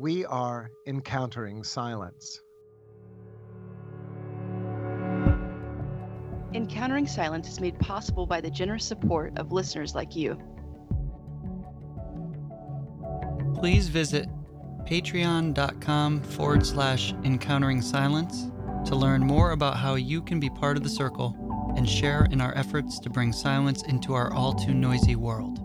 We 0.00 0.24
are 0.24 0.70
encountering 0.86 1.62
silence. 1.62 2.40
Encountering 6.54 7.06
Silence 7.06 7.50
is 7.50 7.60
made 7.60 7.78
possible 7.78 8.24
by 8.24 8.40
the 8.40 8.48
generous 8.48 8.86
support 8.86 9.38
of 9.38 9.52
listeners 9.52 9.94
like 9.94 10.16
you. 10.16 10.40
Please 13.56 13.88
visit 13.88 14.26
patreon.com 14.86 16.22
forward 16.22 16.64
slash 16.64 17.12
encountering 17.24 17.82
silence 17.82 18.50
to 18.86 18.96
learn 18.96 19.20
more 19.20 19.50
about 19.50 19.76
how 19.76 19.96
you 19.96 20.22
can 20.22 20.40
be 20.40 20.48
part 20.48 20.78
of 20.78 20.82
the 20.82 20.88
circle 20.88 21.36
and 21.76 21.86
share 21.86 22.26
in 22.30 22.40
our 22.40 22.56
efforts 22.56 22.98
to 23.00 23.10
bring 23.10 23.34
silence 23.34 23.82
into 23.82 24.14
our 24.14 24.32
all 24.32 24.54
too 24.54 24.72
noisy 24.72 25.14
world. 25.14 25.59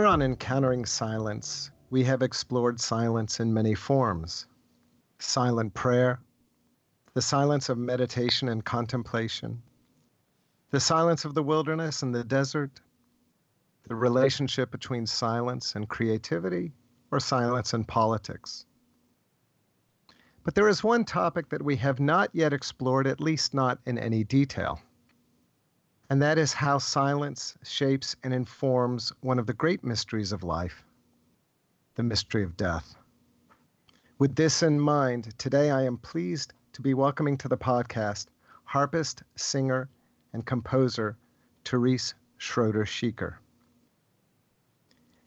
Here 0.00 0.06
on 0.06 0.22
Encountering 0.22 0.86
Silence, 0.86 1.70
we 1.90 2.04
have 2.04 2.22
explored 2.22 2.80
silence 2.80 3.38
in 3.38 3.52
many 3.52 3.74
forms 3.74 4.46
silent 5.18 5.74
prayer, 5.74 6.20
the 7.12 7.20
silence 7.20 7.68
of 7.68 7.76
meditation 7.76 8.48
and 8.48 8.64
contemplation, 8.64 9.62
the 10.70 10.80
silence 10.80 11.26
of 11.26 11.34
the 11.34 11.42
wilderness 11.42 12.02
and 12.02 12.14
the 12.14 12.24
desert, 12.24 12.80
the 13.88 13.94
relationship 13.94 14.70
between 14.70 15.04
silence 15.04 15.74
and 15.74 15.86
creativity, 15.86 16.72
or 17.10 17.20
silence 17.20 17.74
and 17.74 17.86
politics. 17.86 18.64
But 20.44 20.54
there 20.54 20.70
is 20.70 20.82
one 20.82 21.04
topic 21.04 21.50
that 21.50 21.60
we 21.62 21.76
have 21.76 22.00
not 22.00 22.30
yet 22.32 22.54
explored, 22.54 23.06
at 23.06 23.20
least 23.20 23.52
not 23.52 23.78
in 23.84 23.98
any 23.98 24.24
detail 24.24 24.80
and 26.10 26.20
that 26.20 26.38
is 26.38 26.52
how 26.52 26.76
silence 26.76 27.56
shapes 27.62 28.16
and 28.24 28.34
informs 28.34 29.12
one 29.20 29.38
of 29.38 29.46
the 29.46 29.54
great 29.54 29.84
mysteries 29.84 30.32
of 30.32 30.42
life 30.42 30.82
the 31.94 32.02
mystery 32.02 32.42
of 32.42 32.56
death. 32.56 32.96
With 34.18 34.34
this 34.34 34.62
in 34.62 34.80
mind, 34.80 35.34
today 35.38 35.70
I 35.70 35.82
am 35.82 35.98
pleased 35.98 36.52
to 36.72 36.82
be 36.82 36.94
welcoming 36.94 37.36
to 37.38 37.48
the 37.48 37.56
podcast 37.56 38.26
harpist, 38.64 39.22
singer, 39.36 39.88
and 40.32 40.46
composer 40.46 41.16
Therese 41.64 42.14
Schroeder 42.38 42.84
Sheker. 42.84 43.34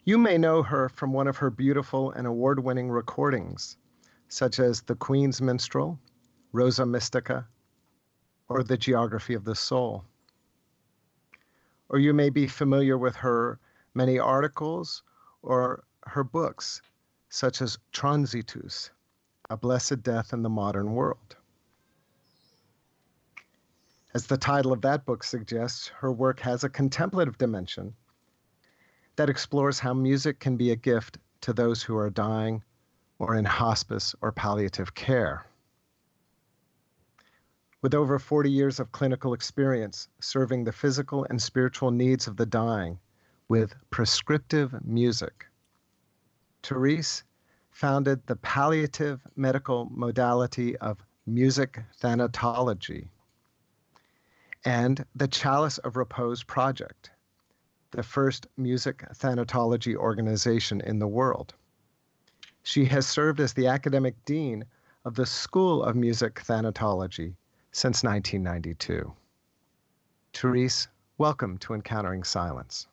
You 0.03 0.17
may 0.17 0.37
know 0.37 0.63
her 0.63 0.89
from 0.89 1.13
one 1.13 1.27
of 1.27 1.37
her 1.37 1.49
beautiful 1.49 2.11
and 2.11 2.27
award 2.27 2.59
winning 2.63 2.89
recordings, 2.89 3.77
such 4.27 4.59
as 4.59 4.81
The 4.81 4.95
Queen's 4.95 5.41
Minstrel, 5.41 5.99
Rosa 6.51 6.85
Mystica, 6.85 7.47
or 8.49 8.63
The 8.63 8.77
Geography 8.77 9.33
of 9.33 9.43
the 9.43 9.55
Soul 9.55 10.05
or 11.93 11.99
you 11.99 12.11
may 12.11 12.31
be 12.31 12.47
familiar 12.47 12.97
with 12.97 13.15
her 13.15 13.59
many 13.93 14.17
articles 14.17 15.03
or 15.43 15.83
her 16.07 16.23
books, 16.23 16.81
such 17.29 17.61
as 17.61 17.77
Transitus, 17.91 18.89
A 19.51 19.55
Blessed 19.55 20.01
Death 20.01 20.33
in 20.33 20.41
the 20.41 20.49
Modern 20.49 20.93
World. 20.93 21.35
As 24.15 24.25
the 24.25 24.37
title 24.37 24.73
of 24.73 24.81
that 24.81 25.05
book 25.05 25.23
suggests, 25.23 25.87
her 25.89 26.11
work 26.11 26.39
has 26.39 26.63
a 26.63 26.69
contemplative 26.69 27.37
dimension 27.37 27.93
that 29.15 29.29
explores 29.29 29.77
how 29.77 29.93
music 29.93 30.39
can 30.39 30.57
be 30.57 30.71
a 30.71 30.75
gift 30.75 31.19
to 31.41 31.53
those 31.53 31.83
who 31.83 31.95
are 31.95 32.09
dying 32.09 32.63
or 33.19 33.35
in 33.35 33.45
hospice 33.45 34.15
or 34.19 34.31
palliative 34.31 34.95
care. 34.95 35.45
With 37.83 37.93
over 37.93 38.17
40 38.17 38.49
years 38.49 38.79
of 38.79 38.93
clinical 38.93 39.33
experience 39.33 40.07
serving 40.21 40.63
the 40.63 40.71
physical 40.71 41.25
and 41.29 41.41
spiritual 41.41 41.91
needs 41.91 42.27
of 42.27 42.37
the 42.37 42.45
dying 42.45 42.97
with 43.49 43.75
prescriptive 43.89 44.73
music, 44.85 45.45
Therese 46.63 47.25
founded 47.71 48.25
the 48.25 48.37
palliative 48.37 49.19
medical 49.35 49.89
modality 49.91 50.77
of 50.77 51.03
music 51.25 51.83
thanatology 52.01 53.09
and 54.63 55.05
the 55.13 55.27
Chalice 55.27 55.77
of 55.79 55.97
Repose 55.97 56.41
Project, 56.41 57.11
the 57.91 58.01
first 58.01 58.47
music 58.55 59.03
thanatology 59.15 59.97
organization 59.97 60.79
in 60.79 60.99
the 60.99 61.07
world. 61.09 61.53
She 62.61 62.85
has 62.85 63.05
served 63.05 63.41
as 63.41 63.51
the 63.51 63.67
academic 63.67 64.15
dean 64.23 64.63
of 65.03 65.15
the 65.15 65.25
School 65.25 65.83
of 65.83 65.97
Music 65.97 66.35
Thanatology 66.35 67.35
since 67.73 68.03
1992. 68.03 69.11
Therese, 70.31 70.87
welcome 71.17 71.57
to 71.57 71.73
Encountering 71.73 72.23
Silence. 72.23 72.87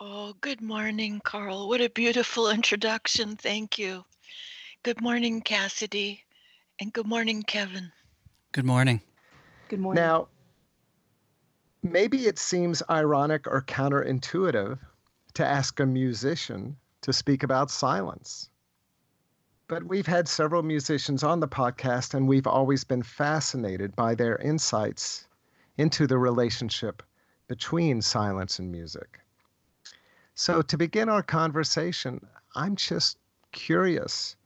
Oh, 0.00 0.34
good 0.40 0.62
morning, 0.62 1.20
Carl. 1.22 1.68
What 1.68 1.82
a 1.82 1.90
beautiful 1.90 2.50
introduction. 2.50 3.36
Thank 3.36 3.78
you. 3.78 4.04
Good 4.82 5.02
morning, 5.02 5.42
Cassidy. 5.42 6.24
And 6.80 6.90
good 6.90 7.06
morning, 7.06 7.42
Kevin. 7.42 7.92
Good 8.52 8.64
morning. 8.64 9.02
Good 9.68 9.80
morning. 9.80 10.02
Now, 10.02 10.28
maybe 11.82 12.26
it 12.26 12.38
seems 12.38 12.82
ironic 12.88 13.46
or 13.46 13.60
counterintuitive 13.60 14.78
to 15.34 15.46
ask 15.46 15.80
a 15.80 15.86
musician 15.86 16.76
to 17.02 17.12
speak 17.12 17.42
about 17.42 17.70
silence. 17.70 18.48
But 19.68 19.84
we've 19.84 20.06
had 20.06 20.26
several 20.28 20.62
musicians 20.62 21.22
on 21.22 21.40
the 21.40 21.48
podcast, 21.48 22.14
and 22.14 22.26
we've 22.26 22.46
always 22.46 22.84
been 22.84 23.02
fascinated 23.02 23.94
by 23.94 24.14
their 24.14 24.38
insights 24.38 25.28
into 25.76 26.06
the 26.06 26.18
relationship 26.18 27.02
between 27.48 28.00
silence 28.00 28.58
and 28.58 28.72
music. 28.72 29.20
So, 30.34 30.62
to 30.62 30.78
begin 30.78 31.10
our 31.10 31.22
conversation, 31.22 32.26
I'm 32.54 32.76
just 32.76 33.18
curious 33.52 34.36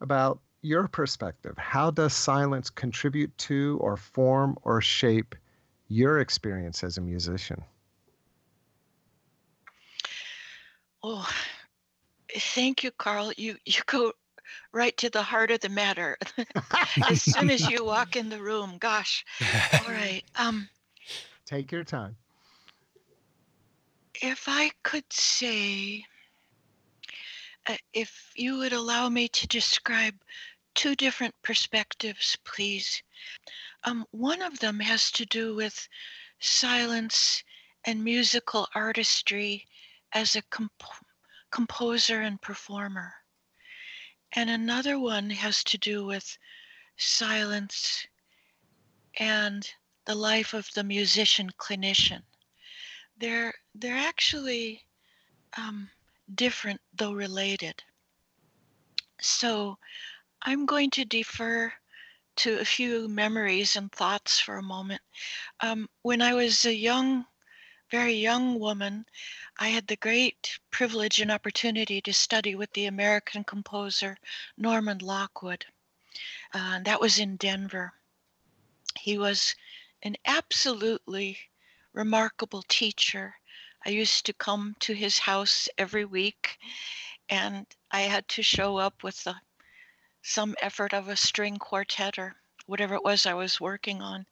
about 0.00 0.40
your 0.62 0.88
perspective. 0.88 1.56
How 1.58 1.90
does 1.90 2.12
silence 2.12 2.68
contribute 2.68 3.36
to, 3.38 3.78
or 3.80 3.96
form, 3.96 4.56
or 4.62 4.80
shape 4.80 5.36
your 5.86 6.18
experience 6.18 6.82
as 6.82 6.98
a 6.98 7.00
musician? 7.00 7.62
Oh, 11.04 11.28
thank 12.36 12.82
you, 12.82 12.90
Carl. 12.92 13.32
You 13.36 13.56
you 13.64 13.80
go 13.86 14.12
right 14.72 14.96
to 14.98 15.10
the 15.10 15.22
heart 15.22 15.50
of 15.50 15.60
the 15.60 15.68
matter 15.68 16.16
as 17.08 17.22
soon 17.22 17.50
as 17.50 17.68
you 17.68 17.84
walk 17.84 18.16
in 18.16 18.28
the 18.28 18.40
room. 18.40 18.76
Gosh. 18.78 19.24
All 19.86 19.92
right. 19.92 20.24
Um, 20.36 20.68
Take 21.46 21.72
your 21.72 21.84
time. 21.84 22.16
If 24.14 24.44
I 24.46 24.70
could 24.82 25.10
say, 25.12 26.04
uh, 27.66 27.76
if 27.92 28.32
you 28.34 28.58
would 28.58 28.72
allow 28.72 29.08
me 29.08 29.28
to 29.28 29.46
describe 29.46 30.14
two 30.74 30.94
different 30.94 31.34
perspectives, 31.42 32.36
please. 32.44 33.02
Um, 33.84 34.06
one 34.10 34.42
of 34.42 34.58
them 34.60 34.80
has 34.80 35.10
to 35.12 35.26
do 35.26 35.54
with 35.54 35.88
silence 36.40 37.42
and 37.84 38.04
musical 38.04 38.68
artistry 38.74 39.66
as 40.12 40.36
a 40.36 40.42
comp- 40.42 40.82
composer 41.50 42.20
and 42.20 42.40
performer. 42.40 43.14
And 44.34 44.48
another 44.48 44.98
one 44.98 45.30
has 45.30 45.62
to 45.64 45.78
do 45.78 46.04
with 46.04 46.38
silence 46.96 48.06
and 49.18 49.68
the 50.06 50.14
life 50.14 50.54
of 50.54 50.72
the 50.74 50.84
musician 50.84 51.50
clinician. 51.58 52.22
They're 53.16 53.54
they're 53.74 53.96
actually 53.96 54.86
um, 55.56 55.90
different 56.34 56.80
though 56.94 57.12
related. 57.12 57.82
So 59.20 59.78
I'm 60.42 60.66
going 60.66 60.90
to 60.90 61.04
defer 61.04 61.72
to 62.36 62.58
a 62.58 62.64
few 62.64 63.08
memories 63.08 63.76
and 63.76 63.92
thoughts 63.92 64.40
for 64.40 64.56
a 64.56 64.62
moment. 64.62 65.02
Um, 65.60 65.88
when 66.02 66.22
I 66.22 66.32
was 66.34 66.64
a 66.64 66.74
young 66.74 67.26
very 67.92 68.14
young 68.14 68.58
woman, 68.58 69.04
I 69.58 69.68
had 69.68 69.86
the 69.86 69.96
great 69.96 70.58
privilege 70.70 71.20
and 71.20 71.30
opportunity 71.30 72.00
to 72.00 72.12
study 72.14 72.54
with 72.54 72.72
the 72.72 72.86
American 72.86 73.44
composer 73.44 74.16
Norman 74.56 74.96
Lockwood. 74.96 75.66
Uh, 76.54 76.80
that 76.84 77.02
was 77.02 77.18
in 77.18 77.36
Denver. 77.36 77.92
He 78.98 79.18
was 79.18 79.54
an 80.02 80.16
absolutely 80.24 81.38
remarkable 81.92 82.62
teacher. 82.66 83.34
I 83.84 83.90
used 83.90 84.24
to 84.24 84.32
come 84.32 84.74
to 84.80 84.94
his 84.94 85.18
house 85.18 85.68
every 85.76 86.06
week, 86.06 86.58
and 87.28 87.66
I 87.90 88.00
had 88.02 88.26
to 88.28 88.42
show 88.42 88.78
up 88.78 89.02
with 89.02 89.22
the, 89.24 89.36
some 90.22 90.56
effort 90.62 90.94
of 90.94 91.08
a 91.08 91.16
string 91.16 91.58
quartet 91.58 92.18
or 92.18 92.36
whatever 92.64 92.94
it 92.94 93.04
was 93.04 93.26
I 93.26 93.34
was 93.34 93.60
working 93.60 94.00
on. 94.00 94.24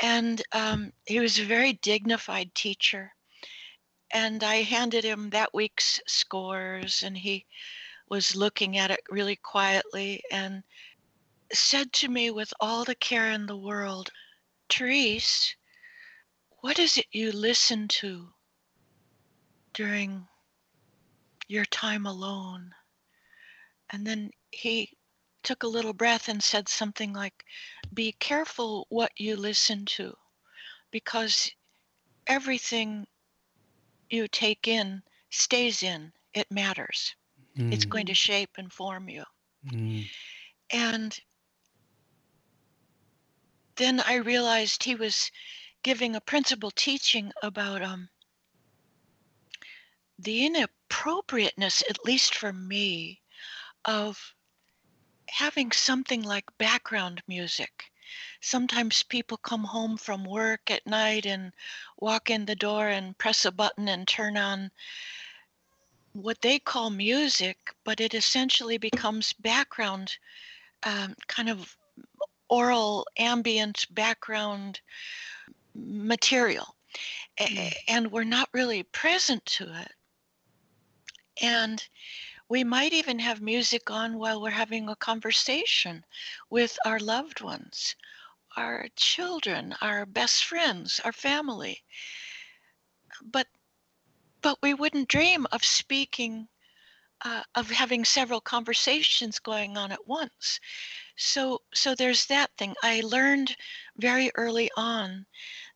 And 0.00 0.42
um, 0.52 0.92
he 1.06 1.20
was 1.20 1.38
a 1.38 1.44
very 1.44 1.74
dignified 1.74 2.54
teacher. 2.54 3.14
And 4.10 4.44
I 4.44 4.56
handed 4.62 5.04
him 5.04 5.30
that 5.30 5.54
week's 5.54 6.00
scores, 6.06 7.02
and 7.02 7.16
he 7.16 7.46
was 8.08 8.36
looking 8.36 8.76
at 8.76 8.90
it 8.90 9.00
really 9.10 9.36
quietly 9.36 10.22
and 10.30 10.62
said 11.52 11.92
to 11.92 12.08
me 12.08 12.30
with 12.30 12.52
all 12.60 12.84
the 12.84 12.94
care 12.94 13.30
in 13.30 13.46
the 13.46 13.56
world, 13.56 14.10
Therese, 14.68 15.56
what 16.60 16.78
is 16.78 16.96
it 16.96 17.06
you 17.12 17.32
listen 17.32 17.88
to 17.88 18.32
during 19.72 20.26
your 21.48 21.64
time 21.66 22.06
alone? 22.06 22.74
And 23.90 24.06
then 24.06 24.30
he 24.50 24.96
took 25.42 25.62
a 25.62 25.68
little 25.68 25.92
breath 25.92 26.28
and 26.28 26.42
said 26.42 26.68
something 26.68 27.12
like, 27.12 27.44
Be 27.94 28.12
careful 28.18 28.86
what 28.90 29.12
you 29.16 29.36
listen 29.36 29.84
to, 29.86 30.16
because 30.90 31.50
everything 32.26 33.06
you 34.10 34.28
take 34.28 34.68
in 34.68 35.02
stays 35.30 35.82
in, 35.82 36.12
it 36.34 36.50
matters. 36.50 37.14
Mm. 37.56 37.72
It's 37.72 37.84
going 37.84 38.06
to 38.06 38.14
shape 38.14 38.50
and 38.58 38.72
form 38.72 39.08
you. 39.08 39.22
Mm. 39.70 40.04
And 40.70 41.20
then 43.76 44.00
I 44.00 44.16
realized 44.16 44.82
he 44.82 44.94
was 44.94 45.30
giving 45.82 46.16
a 46.16 46.20
principal 46.20 46.70
teaching 46.70 47.32
about 47.42 47.82
um, 47.82 48.08
the 50.18 50.46
inappropriateness, 50.46 51.82
at 51.88 52.04
least 52.04 52.34
for 52.34 52.52
me, 52.52 53.20
of 53.84 54.34
having 55.34 55.72
something 55.72 56.22
like 56.22 56.58
background 56.58 57.20
music. 57.26 57.90
Sometimes 58.40 59.02
people 59.02 59.36
come 59.38 59.64
home 59.64 59.96
from 59.96 60.24
work 60.24 60.70
at 60.70 60.86
night 60.86 61.26
and 61.26 61.52
walk 61.98 62.30
in 62.30 62.46
the 62.46 62.54
door 62.54 62.86
and 62.86 63.18
press 63.18 63.44
a 63.44 63.50
button 63.50 63.88
and 63.88 64.06
turn 64.06 64.36
on 64.36 64.70
what 66.12 66.40
they 66.40 66.60
call 66.60 66.88
music, 66.88 67.58
but 67.82 68.00
it 68.00 68.14
essentially 68.14 68.78
becomes 68.78 69.32
background, 69.32 70.16
um, 70.84 71.16
kind 71.26 71.48
of 71.48 71.76
aural 72.48 73.04
ambient 73.18 73.86
background 73.90 74.80
material. 75.74 76.76
Mm. 77.40 77.72
And 77.88 78.12
we're 78.12 78.22
not 78.22 78.48
really 78.52 78.84
present 78.84 79.44
to 79.46 79.64
it. 79.80 79.92
And 81.42 81.84
we 82.54 82.62
might 82.62 82.92
even 82.92 83.18
have 83.18 83.40
music 83.40 83.90
on 83.90 84.16
while 84.16 84.40
we're 84.40 84.62
having 84.62 84.88
a 84.88 84.94
conversation 84.94 86.04
with 86.50 86.78
our 86.84 87.00
loved 87.00 87.40
ones, 87.40 87.96
our 88.56 88.86
children, 88.94 89.74
our 89.80 90.06
best 90.06 90.44
friends, 90.44 91.00
our 91.04 91.10
family. 91.10 91.82
But 93.24 93.48
but 94.40 94.62
we 94.62 94.72
wouldn't 94.72 95.08
dream 95.08 95.48
of 95.50 95.64
speaking 95.64 96.46
uh, 97.24 97.42
of 97.56 97.70
having 97.70 98.04
several 98.04 98.40
conversations 98.40 99.40
going 99.40 99.76
on 99.76 99.90
at 99.90 100.06
once 100.06 100.60
so 101.16 101.60
so 101.74 101.96
there's 101.96 102.26
that 102.26 102.50
thing 102.56 102.72
i 102.84 103.00
learned 103.00 103.56
very 103.96 104.30
early 104.36 104.70
on 104.76 105.26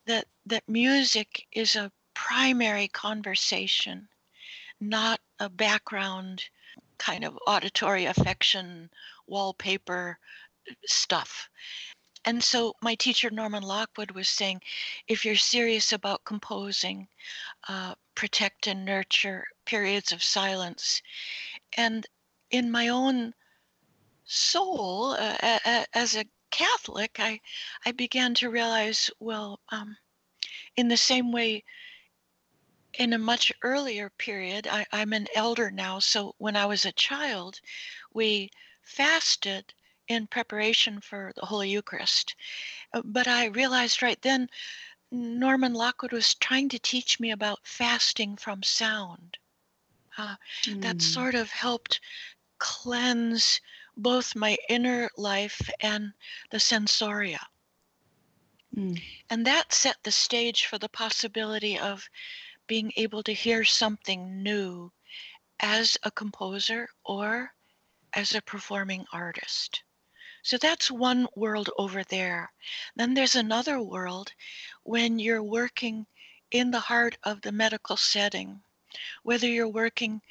that 0.06 0.26
that 0.46 0.68
music 0.68 1.44
is 1.50 1.74
a 1.74 1.90
primary 2.14 2.86
conversation 2.86 4.08
not 4.80 5.18
a 5.40 5.48
background 5.48 6.44
kind 6.98 7.24
of 7.24 7.38
auditory 7.46 8.06
affection 8.06 8.90
wallpaper 9.26 10.18
stuff. 10.86 11.48
And 12.24 12.42
so 12.42 12.74
my 12.82 12.94
teacher 12.94 13.30
norman 13.30 13.62
lockwood 13.62 14.10
was 14.10 14.28
saying 14.28 14.60
if 15.06 15.24
you're 15.24 15.36
serious 15.36 15.92
about 15.92 16.24
composing 16.24 17.08
uh, 17.68 17.94
protect 18.14 18.66
and 18.66 18.84
nurture 18.84 19.46
periods 19.64 20.12
of 20.12 20.22
silence. 20.22 21.00
And 21.76 22.06
in 22.50 22.70
my 22.70 22.88
own 22.88 23.32
soul, 24.24 25.12
uh, 25.12 25.84
as 25.94 26.16
a 26.16 26.24
Catholic, 26.50 27.16
I, 27.18 27.40
I 27.86 27.92
began 27.92 28.34
to 28.34 28.50
realize, 28.50 29.10
well, 29.20 29.60
um, 29.70 29.96
in 30.76 30.88
the 30.88 30.96
same 30.96 31.30
way, 31.32 31.64
in 32.98 33.12
a 33.12 33.18
much 33.18 33.52
earlier 33.62 34.10
period, 34.10 34.66
I, 34.66 34.84
I'm 34.92 35.12
an 35.12 35.28
elder 35.34 35.70
now, 35.70 36.00
so 36.00 36.34
when 36.38 36.56
I 36.56 36.66
was 36.66 36.84
a 36.84 36.92
child, 36.92 37.60
we 38.12 38.50
fasted 38.82 39.72
in 40.08 40.26
preparation 40.26 41.00
for 41.00 41.32
the 41.36 41.46
Holy 41.46 41.70
Eucharist. 41.70 42.34
Uh, 42.92 43.02
but 43.04 43.28
I 43.28 43.46
realized 43.46 44.02
right 44.02 44.20
then, 44.22 44.50
Norman 45.10 45.74
Lockwood 45.74 46.12
was 46.12 46.34
trying 46.34 46.68
to 46.70 46.78
teach 46.78 47.20
me 47.20 47.30
about 47.30 47.66
fasting 47.66 48.36
from 48.36 48.62
sound. 48.62 49.38
Uh, 50.18 50.34
mm. 50.64 50.82
That 50.82 51.00
sort 51.00 51.34
of 51.36 51.50
helped 51.50 52.00
cleanse 52.58 53.60
both 53.96 54.34
my 54.34 54.56
inner 54.68 55.08
life 55.16 55.70
and 55.80 56.12
the 56.50 56.58
sensoria. 56.58 57.40
Mm. 58.76 59.00
And 59.30 59.46
that 59.46 59.72
set 59.72 59.96
the 60.02 60.12
stage 60.12 60.66
for 60.66 60.78
the 60.78 60.88
possibility 60.88 61.78
of 61.78 62.08
being 62.68 62.92
able 62.96 63.24
to 63.24 63.32
hear 63.32 63.64
something 63.64 64.42
new 64.42 64.92
as 65.58 65.98
a 66.04 66.10
composer 66.12 66.88
or 67.04 67.52
as 68.14 68.34
a 68.34 68.42
performing 68.42 69.04
artist. 69.12 69.82
So 70.42 70.56
that's 70.56 70.90
one 70.90 71.26
world 71.34 71.68
over 71.76 72.04
there. 72.04 72.52
Then 72.94 73.14
there's 73.14 73.34
another 73.34 73.80
world 73.82 74.32
when 74.84 75.18
you're 75.18 75.42
working 75.42 76.06
in 76.50 76.70
the 76.70 76.80
heart 76.80 77.18
of 77.24 77.42
the 77.42 77.52
medical 77.52 77.96
setting, 77.96 78.62
whether 79.22 79.48
you're 79.48 79.68
working 79.68 80.22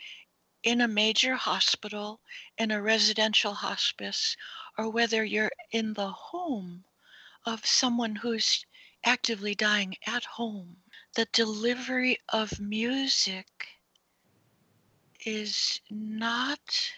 in 0.63 0.81
a 0.81 0.88
major 0.88 1.36
hospital, 1.36 2.19
in 2.57 2.72
a 2.72 2.81
residential 2.81 3.54
hospice, 3.54 4.36
or 4.78 4.90
whether 4.90 5.24
you're 5.24 5.51
in 5.72 5.94
the 5.94 6.10
home 6.10 6.83
of 7.45 7.66
someone 7.66 8.16
who's 8.16 8.66
actively 9.04 9.56
dying 9.56 9.95
at 10.06 10.24
home, 10.25 10.78
the 11.15 11.25
delivery 11.31 12.19
of 12.30 12.59
music 12.59 13.48
is 15.25 15.81
not 15.89 16.94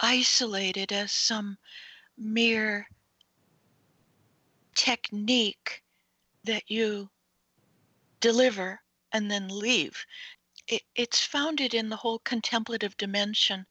isolated 0.00 0.92
as 0.92 1.12
some 1.12 1.56
mere 2.16 2.88
technique 4.74 5.82
that 6.44 6.70
you 6.70 7.08
deliver 8.20 8.80
and 9.12 9.30
then 9.30 9.48
leave. 9.48 10.04
It, 10.66 10.82
it's 10.94 11.24
founded 11.24 11.74
in 11.74 11.88
the 11.88 11.96
whole 11.96 12.18
contemplative 12.20 12.96
dimension 12.96 13.66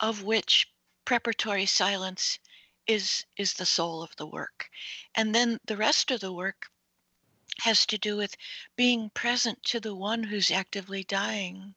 of 0.00 0.22
which 0.22 0.66
preparatory 1.04 1.66
silence 1.66 2.38
is 2.86 3.24
is 3.36 3.54
the 3.54 3.66
soul 3.66 4.02
of 4.02 4.14
the 4.16 4.26
work. 4.26 4.68
And 5.14 5.34
then 5.34 5.58
the 5.66 5.76
rest 5.76 6.10
of 6.10 6.20
the 6.20 6.32
work 6.32 6.66
has 7.62 7.86
to 7.86 7.96
do 7.96 8.16
with 8.16 8.36
being 8.74 9.08
present 9.10 9.62
to 9.62 9.78
the 9.78 9.94
one 9.94 10.24
who's 10.24 10.50
actively 10.50 11.04
dying 11.04 11.74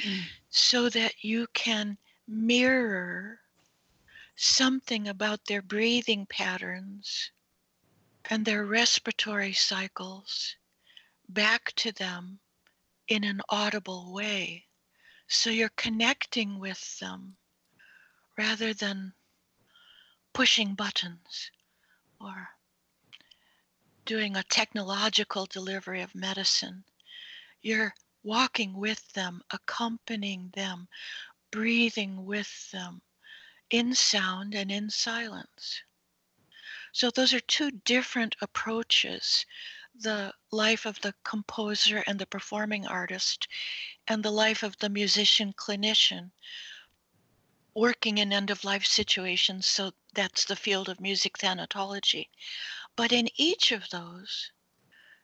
mm. 0.00 0.22
so 0.48 0.88
that 0.88 1.12
you 1.24 1.48
can 1.54 1.98
mirror 2.28 3.40
something 4.36 5.08
about 5.08 5.44
their 5.46 5.60
breathing 5.60 6.24
patterns 6.26 7.32
and 8.30 8.44
their 8.44 8.64
respiratory 8.64 9.52
cycles 9.52 10.54
back 11.28 11.72
to 11.74 11.90
them 11.90 12.38
in 13.08 13.24
an 13.24 13.40
audible 13.48 14.12
way. 14.12 14.64
So 15.26 15.50
you're 15.50 15.68
connecting 15.70 16.60
with 16.60 17.00
them 17.00 17.36
rather 18.38 18.72
than 18.72 19.14
pushing 20.32 20.76
buttons 20.76 21.50
or 22.20 22.53
doing 24.04 24.36
a 24.36 24.42
technological 24.44 25.46
delivery 25.46 26.00
of 26.00 26.14
medicine. 26.14 26.84
You're 27.62 27.94
walking 28.22 28.74
with 28.74 29.12
them, 29.12 29.42
accompanying 29.50 30.50
them, 30.54 30.88
breathing 31.50 32.24
with 32.24 32.70
them 32.70 33.02
in 33.70 33.94
sound 33.94 34.54
and 34.54 34.70
in 34.70 34.90
silence. 34.90 35.82
So, 36.92 37.10
those 37.10 37.32
are 37.32 37.40
two 37.40 37.70
different 37.70 38.36
approaches 38.40 39.46
the 39.94 40.34
life 40.50 40.86
of 40.86 41.00
the 41.02 41.14
composer 41.22 42.02
and 42.06 42.18
the 42.18 42.26
performing 42.26 42.86
artist 42.86 43.46
and 44.08 44.24
the 44.24 44.32
life 44.32 44.62
of 44.62 44.76
the 44.78 44.88
musician 44.88 45.52
clinician 45.52 46.32
working 47.74 48.18
in 48.18 48.32
end 48.32 48.50
of 48.50 48.64
life 48.64 48.84
situations 48.84 49.66
so 49.66 49.92
that's 50.12 50.44
the 50.44 50.56
field 50.56 50.88
of 50.88 51.00
music 51.00 51.38
thanatology 51.38 52.28
but 52.96 53.12
in 53.12 53.28
each 53.36 53.72
of 53.72 53.88
those 53.90 54.50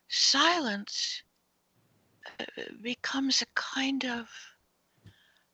silence 0.09 1.23
uh, 2.39 2.45
becomes 2.83 3.43
a 3.43 3.47
kind 3.55 4.05
of 4.05 4.29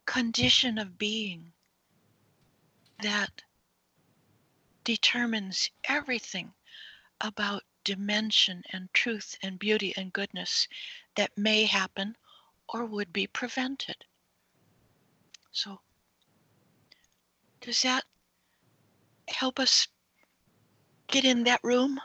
condition 0.07 0.79
of 0.79 0.99
being 0.99 1.53
that 3.03 3.43
determines 4.85 5.71
everything 5.85 6.53
about 7.21 7.63
dimension 7.85 8.63
and 8.73 8.93
truth 8.95 9.37
and 9.43 9.59
beauty 9.59 9.93
and 9.97 10.13
goodness 10.13 10.69
that 11.17 11.37
may 11.37 11.65
happen 11.65 12.17
or 12.69 12.85
would 12.85 13.13
be 13.13 13.27
prevented. 13.27 13.97
So, 15.53 15.81
does 17.61 17.83
that 17.83 18.05
help 19.29 19.59
us 19.59 19.89
get 21.09 21.25
in 21.25 21.45
that 21.45 21.61
room? 21.63 22.01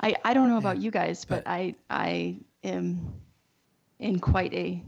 I, 0.00 0.16
I 0.24 0.34
don't 0.34 0.48
know 0.48 0.56
about 0.56 0.78
you 0.78 0.90
guys, 0.90 1.24
but 1.24 1.44
I 1.46 1.74
I 1.88 2.38
am 2.64 3.14
in 3.98 4.18
quite 4.18 4.52
a 4.52 4.82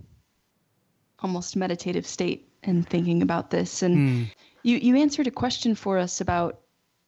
almost 1.20 1.54
meditative 1.56 2.06
state 2.06 2.48
and 2.64 2.88
thinking 2.88 3.22
about 3.22 3.50
this. 3.50 3.82
And 3.82 3.98
Mm. 3.98 4.30
you 4.62 4.78
you 4.78 4.96
answered 4.96 5.26
a 5.26 5.30
question 5.30 5.74
for 5.74 5.98
us 5.98 6.20
about 6.20 6.60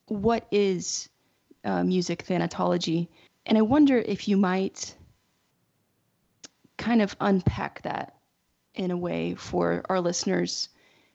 what 0.06 0.46
is 0.52 1.08
uh, 1.64 1.82
music 1.82 2.24
thanatology, 2.26 3.08
and 3.44 3.58
I 3.58 3.62
wonder 3.62 3.98
if 3.98 4.28
you 4.28 4.36
might 4.36 4.94
kind 6.76 7.02
of 7.02 7.16
unpack 7.20 7.82
that 7.82 8.14
in 8.74 8.90
a 8.90 8.96
way 8.96 9.34
for 9.34 9.82
our 9.88 10.00
listeners, 10.00 10.68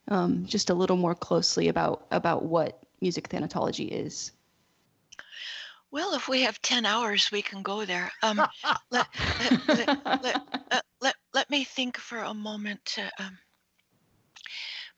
um, 0.07 0.45
just 0.45 0.69
a 0.69 0.73
little 0.73 0.97
more 0.97 1.15
closely 1.15 1.69
about 1.69 2.05
about 2.11 2.43
what 2.43 2.80
music 3.01 3.29
thanatology 3.29 3.89
is. 3.89 4.31
Well, 5.91 6.13
if 6.13 6.29
we 6.29 6.41
have 6.43 6.61
10 6.61 6.85
hours, 6.85 7.31
we 7.31 7.41
can 7.41 7.63
go 7.63 7.83
there. 7.83 8.11
Um, 8.23 8.37
let, 8.91 9.07
let, 9.67 9.67
let, 9.67 10.23
let, 10.23 10.41
uh, 10.71 10.81
let, 11.01 11.15
let 11.33 11.49
me 11.49 11.65
think 11.65 11.97
for 11.97 12.19
a 12.19 12.33
moment. 12.33 12.97
Um, 13.19 13.37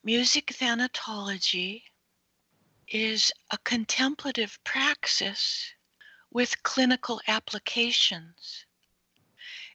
music 0.03 0.53
thanatology 0.60 1.81
is 2.89 3.31
a 3.51 3.57
contemplative 3.63 4.60
praxis 4.63 5.74
with 6.31 6.62
clinical 6.63 7.22
applications. 7.27 8.65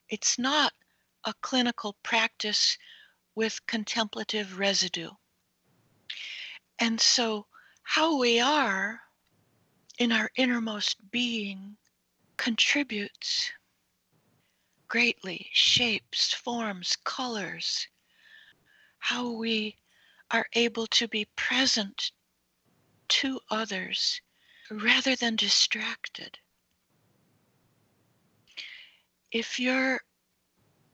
It's 0.07 0.39
not 0.39 0.71
a 1.25 1.33
clinical 1.41 1.97
practice 2.03 2.77
with 3.35 3.65
contemplative 3.67 4.57
residue. 4.57 5.11
And 6.79 6.99
so, 6.99 7.45
how 7.89 8.19
we 8.19 8.39
are 8.39 9.01
in 9.97 10.11
our 10.11 10.29
innermost 10.35 10.97
being 11.09 11.75
contributes 12.37 13.51
greatly, 14.87 15.49
shapes, 15.53 16.31
forms, 16.31 16.95
colors, 17.03 17.87
how 18.99 19.31
we 19.31 19.75
are 20.29 20.45
able 20.53 20.85
to 20.85 21.07
be 21.07 21.25
present 21.35 22.11
to 23.07 23.39
others 23.49 24.21
rather 24.69 25.15
than 25.15 25.35
distracted. 25.35 26.37
If 29.31 29.59
your 29.59 29.99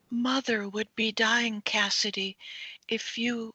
mother 0.10 0.70
would 0.70 0.96
be 0.96 1.12
dying, 1.12 1.62
Cassidy, 1.66 2.38
if 2.88 3.18
you 3.18 3.54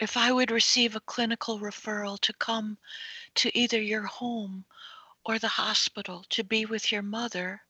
if 0.00 0.16
I 0.16 0.30
would 0.30 0.50
receive 0.50 0.94
a 0.94 1.00
clinical 1.00 1.58
referral 1.58 2.20
to 2.20 2.32
come 2.32 2.78
to 3.34 3.56
either 3.58 3.80
your 3.80 4.04
home 4.04 4.64
or 5.24 5.38
the 5.38 5.48
hospital 5.48 6.24
to 6.30 6.44
be 6.44 6.64
with 6.64 6.92
your 6.92 7.02
mother 7.02 7.62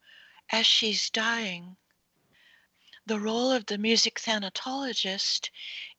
as 0.50 0.66
she's 0.66 1.10
dying, 1.10 1.76
the 3.06 3.18
role 3.18 3.50
of 3.50 3.64
the 3.66 3.78
music 3.78 4.20
thanatologist 4.20 5.50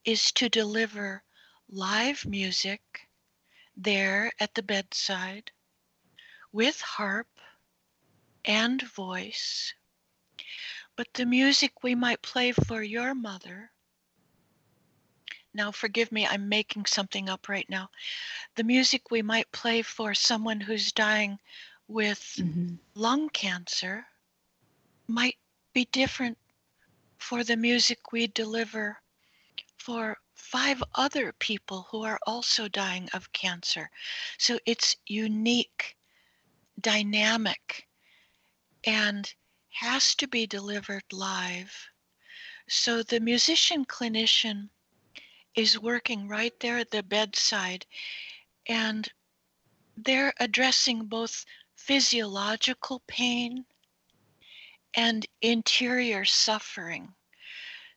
is 0.05 0.31
to 0.33 0.47
deliver 0.47 1.23
live 1.67 2.23
music 2.25 3.07
there 3.75 4.31
at 4.39 4.53
the 4.53 4.61
bedside 4.61 5.51
with 6.51 6.81
harp 6.81 7.27
and 8.45 8.81
voice. 8.81 9.73
But 10.95 11.13
the 11.13 11.25
music 11.25 11.83
we 11.83 11.95
might 11.95 12.21
play 12.21 12.51
for 12.51 12.83
your 12.83 13.15
mother, 13.15 13.71
now 15.59 15.71
forgive 15.71 16.11
me, 16.13 16.27
I'm 16.27 16.49
making 16.49 16.87
something 16.87 17.29
up 17.29 17.49
right 17.49 17.69
now. 17.69 17.89
The 18.55 18.63
music 18.63 19.11
we 19.11 19.23
might 19.23 19.51
play 19.51 19.81
for 19.83 20.15
someone 20.15 20.61
who's 20.61 20.93
dying 20.93 21.39
with 21.87 22.43
Mhm. 22.43 22.79
lung 22.95 23.29
cancer 23.29 24.07
might 25.07 25.37
be 25.73 25.85
different 25.85 26.37
for 27.19 27.43
the 27.43 27.57
music 27.57 28.11
we 28.11 28.27
deliver 28.27 29.01
for 29.77 30.17
five 30.35 30.83
other 30.95 31.33
people 31.33 31.87
who 31.91 32.03
are 32.03 32.19
also 32.27 32.69
dying 32.69 33.09
of 33.13 33.33
cancer. 33.33 33.91
So 34.37 34.59
it's 34.65 34.95
unique, 35.07 35.97
dynamic, 36.79 37.87
and 38.85 39.33
has 39.81 40.15
to 40.15 40.27
be 40.27 40.47
delivered 40.47 41.03
live. 41.11 41.89
So 42.69 43.03
the 43.03 43.19
musician 43.19 43.85
clinician 43.85 44.69
is 45.55 45.79
working 45.79 46.27
right 46.27 46.53
there 46.59 46.77
at 46.77 46.91
the 46.91 47.03
bedside 47.03 47.85
and 48.67 49.09
they're 49.95 50.33
addressing 50.39 51.05
both 51.05 51.45
physiological 51.75 53.01
pain 53.07 53.65
and 54.93 55.25
interior 55.41 56.25
suffering. 56.25 57.15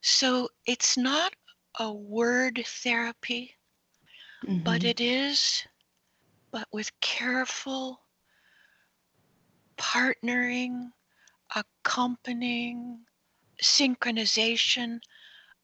So 0.02 0.49
it's 0.66 0.97
not 0.97 1.35
a 1.78 1.92
word 1.92 2.62
therapy, 2.66 3.56
but 4.52 4.85
Mhm. 4.85 4.85
it 4.85 5.00
is, 5.00 5.66
but 6.50 6.68
with 6.73 6.99
careful 7.00 8.00
partnering, 9.78 10.92
accompanying, 11.54 13.06
synchronization 13.62 15.00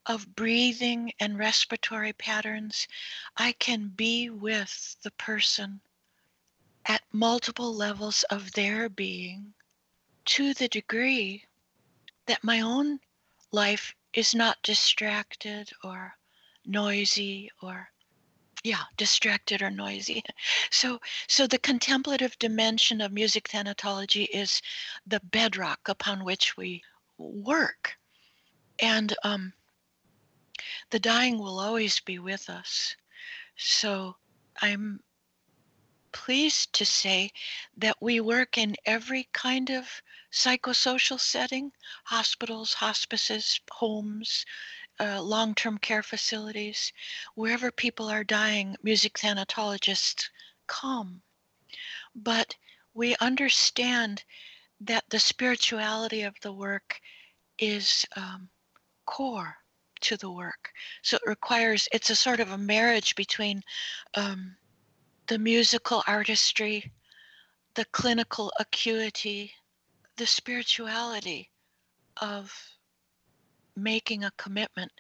of 0.08 0.34
breathing 0.34 1.12
and 1.20 1.38
respiratory 1.38 2.14
patterns, 2.14 2.88
I 3.36 3.52
can 3.52 3.88
be 3.88 4.30
with 4.30 4.96
the 5.02 5.10
person 5.12 5.82
at 6.86 7.02
multiple 7.12 7.74
levels 7.74 8.22
of 8.24 8.52
their 8.52 8.88
being 8.88 9.52
to 10.24 10.54
the 10.54 10.68
degree 10.68 11.44
that 12.26 12.42
my 12.42 12.60
own 12.60 13.00
life 13.52 13.94
is 14.14 14.34
not 14.34 14.62
distracted 14.62 15.70
or 15.84 16.16
noisy 16.64 17.50
or 17.62 17.90
yeah 18.64 18.84
distracted 18.96 19.60
or 19.62 19.70
noisy. 19.70 20.22
So 20.70 21.00
so 21.26 21.46
the 21.46 21.58
contemplative 21.58 22.38
dimension 22.38 23.00
of 23.02 23.12
music 23.12 23.48
thanatology 23.48 24.26
is 24.32 24.62
the 25.06 25.20
bedrock 25.20 25.88
upon 25.88 26.24
which 26.24 26.56
we 26.56 26.82
work. 27.18 27.98
And 28.80 29.14
um, 29.24 29.52
the 30.90 30.98
dying 30.98 31.38
will 31.38 31.60
always 31.60 32.00
be 32.00 32.18
with 32.18 32.48
us. 32.48 32.96
So 33.56 34.16
i'm 34.60 35.00
pleased 36.12 36.72
to 36.72 36.84
say 36.84 37.30
that 37.76 37.96
we 38.00 38.20
work 38.20 38.58
in 38.58 38.74
every 38.84 39.28
kind 39.32 39.70
of 39.70 40.02
psychosocial 40.32 41.20
setting 41.20 41.70
hospitals 42.04 42.74
hospices 42.74 43.60
homes 43.70 44.44
uh, 45.00 45.22
long-term 45.22 45.78
care 45.78 46.02
facilities 46.02 46.92
wherever 47.34 47.70
people 47.70 48.08
are 48.08 48.24
dying 48.24 48.76
music 48.82 49.14
thanatologists 49.14 50.28
come. 50.66 51.22
But 52.14 52.56
we 52.94 53.14
understand 53.20 54.24
that 54.80 55.04
the 55.10 55.20
spirituality 55.20 56.22
of 56.22 56.34
the 56.40 56.52
work 56.52 57.00
is 57.58 58.04
um, 58.16 58.50
core 59.04 59.58
to 60.00 60.16
the 60.16 60.30
work 60.30 60.70
so 61.02 61.16
it 61.16 61.28
requires 61.28 61.88
it's 61.92 62.10
a 62.10 62.16
sort 62.16 62.40
of 62.40 62.50
a 62.52 62.58
marriage 62.58 63.14
between 63.14 63.62
um, 64.14 64.56
the 65.26 65.38
musical 65.38 66.02
artistry 66.06 66.92
the 67.74 67.84
clinical 67.86 68.52
acuity 68.58 69.52
the 70.16 70.26
spirituality 70.26 71.50
of 72.20 72.52
making 73.76 74.24
a 74.24 74.32
commitment 74.32 74.90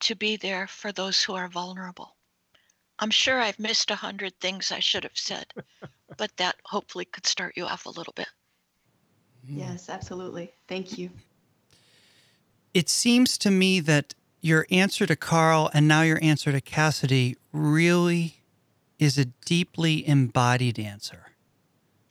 to 0.00 0.14
be 0.14 0.36
there 0.36 0.66
for 0.66 0.92
those 0.92 1.22
who 1.22 1.34
are 1.34 1.48
vulnerable. 1.48 2.16
I'm 2.98 3.10
sure 3.10 3.40
I've 3.40 3.58
missed 3.58 3.90
a 3.90 3.94
hundred 3.94 4.38
things 4.40 4.72
I 4.72 4.80
should 4.80 5.04
have 5.04 5.16
said, 5.16 5.52
but 6.16 6.36
that 6.36 6.56
hopefully 6.64 7.04
could 7.04 7.26
start 7.26 7.54
you 7.56 7.64
off 7.64 7.86
a 7.86 7.90
little 7.90 8.12
bit. 8.14 8.28
Yes, 9.48 9.88
absolutely. 9.88 10.52
Thank 10.66 10.98
you. 10.98 11.10
It 12.74 12.88
seems 12.88 13.38
to 13.38 13.50
me 13.50 13.80
that 13.80 14.14
your 14.46 14.64
answer 14.70 15.06
to 15.06 15.16
Carl 15.16 15.68
and 15.74 15.88
now 15.88 16.02
your 16.02 16.20
answer 16.22 16.52
to 16.52 16.60
Cassidy 16.60 17.36
really 17.52 18.42
is 18.98 19.18
a 19.18 19.24
deeply 19.44 20.06
embodied 20.06 20.78
answer. 20.78 21.32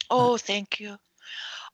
Oh, 0.09 0.37
thank 0.37 0.79
you. 0.79 0.97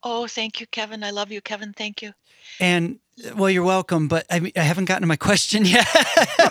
Oh, 0.03 0.27
thank 0.27 0.61
you, 0.61 0.67
Kevin. 0.67 1.03
I 1.03 1.09
love 1.09 1.31
you, 1.31 1.41
Kevin. 1.41 1.73
Thank 1.73 2.01
you. 2.01 2.13
And 2.59 2.99
well, 3.35 3.49
you're 3.49 3.63
welcome, 3.63 4.07
but 4.07 4.25
I, 4.29 4.39
mean, 4.39 4.51
I 4.55 4.61
haven't 4.61 4.85
gotten 4.85 5.01
to 5.01 5.07
my 5.07 5.15
question 5.15 5.65
yet. 5.65 5.87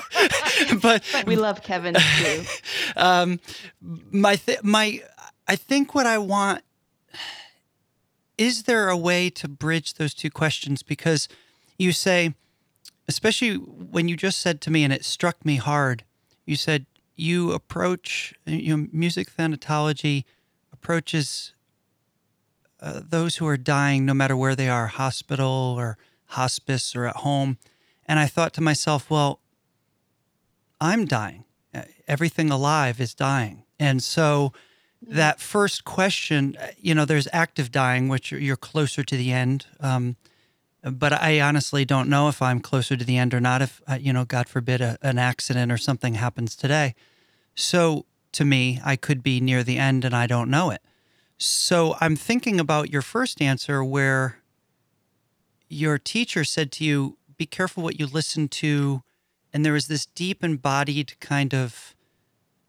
but 0.83 1.05
We 1.25 1.37
love 1.37 1.63
Kevin 1.63 1.95
too. 1.95 2.43
um, 2.97 3.41
my 3.81 4.37
th- 4.37 4.63
my 4.65 5.03
I 5.47 5.55
think 5.55 5.95
what 5.95 6.07
I 6.07 6.19
want 6.19 6.63
is 8.37 8.65
there 8.65 8.89
a 8.89 8.97
way 8.97 9.31
to 9.31 9.49
bridge 9.49 9.95
those 9.95 10.15
two 10.15 10.31
questions 10.31 10.83
because 10.83 11.29
you 11.79 11.93
say 11.93 12.35
especially 13.11 13.55
when 13.57 14.09
you 14.09 14.17
just 14.17 14.39
said 14.39 14.61
to 14.61 14.71
me 14.71 14.85
and 14.85 14.93
it 14.93 15.05
struck 15.05 15.45
me 15.45 15.57
hard 15.57 16.05
you 16.47 16.57
said 16.57 16.87
you 17.17 17.53
approach 17.53 18.35
you 18.47 18.77
know, 18.77 18.87
music 18.93 19.29
thanatology 19.37 20.25
approaches 20.73 21.53
uh, 22.83 23.01
those 23.07 23.37
who 23.37 23.47
are 23.47 23.57
dying, 23.59 24.07
no 24.07 24.15
matter 24.15 24.37
where 24.37 24.57
they 24.57 24.69
are, 24.69 24.87
hospital 24.87 25.75
or 25.79 25.99
hospice 26.27 26.97
or 26.97 27.07
at 27.07 27.17
home. 27.17 27.59
And 28.07 28.19
I 28.19 28.27
thought 28.27 28.55
to 28.55 28.61
myself, 28.61 29.11
well, 29.11 29.41
I'm 30.81 31.05
dying. 31.05 31.45
Uh, 31.75 31.83
everything 32.09 32.51
alive 32.51 33.01
is 33.01 33.15
dying. 33.15 33.65
And 33.79 34.03
so 34.03 34.53
that 35.03 35.41
first 35.41 35.85
question, 35.85 36.57
uh, 36.59 36.69
you 36.79 36.95
know, 36.95 37.05
there's 37.05 37.29
active 37.33 37.71
dying, 37.71 38.09
which 38.09 38.33
you're 38.33 38.57
closer 38.57 39.03
to 39.03 39.17
the 39.17 39.31
end. 39.31 39.67
Um, 39.81 40.17
but 40.83 41.13
I 41.13 41.41
honestly 41.41 41.85
don't 41.85 42.09
know 42.09 42.29
if 42.29 42.41
I'm 42.41 42.61
closer 42.61 42.97
to 42.97 43.05
the 43.05 43.19
end 43.19 43.35
or 43.35 43.41
not. 43.41 43.63
If, 43.63 43.83
uh, 43.89 43.99
you 44.01 44.13
know, 44.13 44.25
God 44.25 44.49
forbid 44.49 44.81
a, 44.81 44.99
an 45.03 45.19
accident 45.19 45.71
or 45.71 45.77
something 45.77 46.15
happens 46.15 46.57
today. 46.57 46.95
So 47.55 48.07
to 48.33 48.45
me, 48.45 48.81
I 48.85 48.97
could 48.97 49.23
be 49.23 49.41
near 49.41 49.63
the 49.63 49.79
end 49.79 50.05
and 50.05 50.15
I 50.15 50.27
don't 50.27 50.51
know 50.51 50.71
it. 50.71 50.83
So 51.37 51.97
I'm 52.01 52.17
thinking 52.17 52.61
about 52.61 52.91
your 52.91 53.03
first 53.03 53.41
answer 53.41 53.83
where 53.83 54.39
your 55.69 55.99
teacher 55.99 56.45
said 56.45 56.73
to 56.73 56.85
you, 56.85 57.17
be 57.37 57.47
careful 57.47 57.83
what 57.83 57.99
you 57.99 58.07
listen 58.07 58.49
to. 58.49 59.03
And 59.53 59.65
there 59.65 59.73
was 59.73 59.89
this 59.89 60.07
deep 60.07 60.45
embodied 60.45 61.19
kind 61.21 61.55
of, 61.55 61.95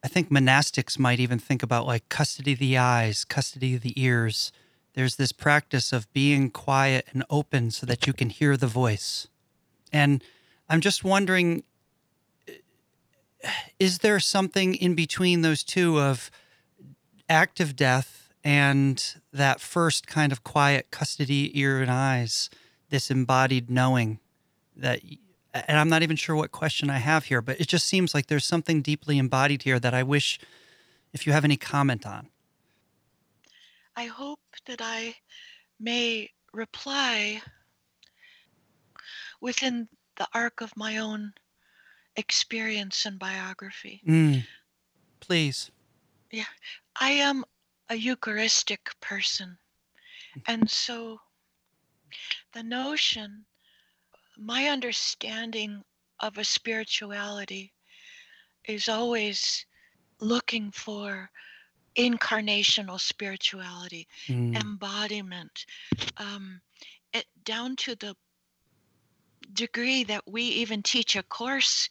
I 0.04 0.08
think 0.08 0.30
monastics 0.30 0.98
might 0.98 1.20
even 1.20 1.40
think 1.40 1.64
about 1.64 1.86
like 1.86 2.10
custody 2.10 2.54
of 2.54 2.60
the 2.60 2.78
eyes, 2.78 3.26
custody 3.26 3.76
of 3.76 3.82
the 3.82 4.02
ears. 4.02 4.52
There's 4.94 5.16
this 5.16 5.32
practice 5.32 5.94
of 5.94 6.12
being 6.14 6.50
quiet 6.50 7.08
and 7.14 7.24
open 7.30 7.72
so 7.72 7.86
that 7.86 8.08
you 8.08 8.14
can 8.14 8.30
hear 8.30 8.58
the 8.58 8.68
voice. 8.68 9.28
And 9.94 10.24
I'm 10.70 10.82
just 10.82 11.04
wondering 11.04 11.64
uh, 12.48 13.50
is 13.80 14.00
there 14.00 14.20
something 14.20 14.76
in 14.76 14.96
between 14.96 15.42
those 15.42 15.64
two 15.64 16.00
of 16.00 16.30
active 17.30 17.76
death 17.76 18.22
and 18.44 19.16
that 19.32 19.62
first 19.62 20.08
kind 20.08 20.32
of 20.32 20.44
quiet 20.44 20.92
custody 20.92 21.58
ear 21.58 21.82
and 21.82 21.90
eyes 21.90 22.50
this 22.90 23.10
embodied 23.10 23.70
knowing 23.70 24.20
that 24.76 25.00
and 25.54 25.78
i'm 25.78 25.88
not 25.88 26.04
even 26.04 26.16
sure 26.18 26.36
what 26.36 26.52
question 26.52 26.90
i 26.90 26.98
have 26.98 27.26
here 27.26 27.42
but 27.42 27.60
it 27.60 27.68
just 27.68 27.86
seems 27.88 28.14
like 28.14 28.28
there's 28.28 28.46
something 28.46 28.82
deeply 28.82 29.18
embodied 29.18 29.64
here 29.64 29.80
that 29.80 29.94
i 29.94 30.04
wish 30.04 30.40
if 31.14 31.26
you 31.26 31.32
have 31.32 31.46
any 31.46 31.56
comment 31.56 32.06
on 32.06 32.28
i 33.96 34.06
hope 34.06 34.41
that 34.66 34.82
i 34.82 35.16
may 35.80 36.30
reply 36.54 37.42
within 39.40 39.88
the 40.18 40.28
arc 40.34 40.62
of 40.62 40.76
my 40.78 40.98
own 40.98 41.34
experience 42.16 43.06
and 43.06 43.18
biography. 43.18 44.02
Mm. 44.08 44.46
Please. 45.20 45.72
Yeah, 46.30 46.46
I 47.00 47.12
am 47.12 47.44
a 47.90 47.96
Eucharistic 47.96 48.92
person. 49.02 49.58
And 50.48 50.70
so 50.70 51.20
the 52.54 52.64
notion, 52.64 53.46
my 54.38 54.68
understanding 54.68 55.84
of 56.20 56.38
a 56.38 56.44
spirituality 56.44 57.74
is 58.66 58.88
always 58.88 59.66
looking 60.20 60.72
for 60.72 61.30
incarnational 61.98 63.00
spirituality, 63.00 64.08
mm. 64.28 64.56
embodiment, 64.60 65.66
um, 66.18 66.62
it, 67.14 67.26
down 67.44 67.76
to 67.76 67.96
the 67.96 68.16
degree 69.54 70.04
that 70.04 70.24
we 70.28 70.44
even 70.44 70.82
teach 70.82 71.16
a 71.16 71.24
course 71.24 71.90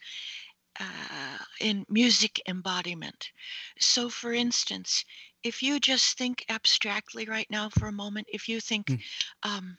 uh, 0.79 1.37
in 1.59 1.85
music 1.89 2.41
embodiment. 2.47 3.31
So, 3.79 4.09
for 4.09 4.33
instance, 4.33 5.05
if 5.43 5.61
you 5.61 5.79
just 5.79 6.17
think 6.17 6.45
abstractly 6.49 7.25
right 7.25 7.47
now 7.49 7.69
for 7.69 7.87
a 7.87 7.91
moment, 7.91 8.27
if 8.31 8.47
you 8.47 8.59
think, 8.59 8.87
mm. 8.87 9.01
um, 9.43 9.77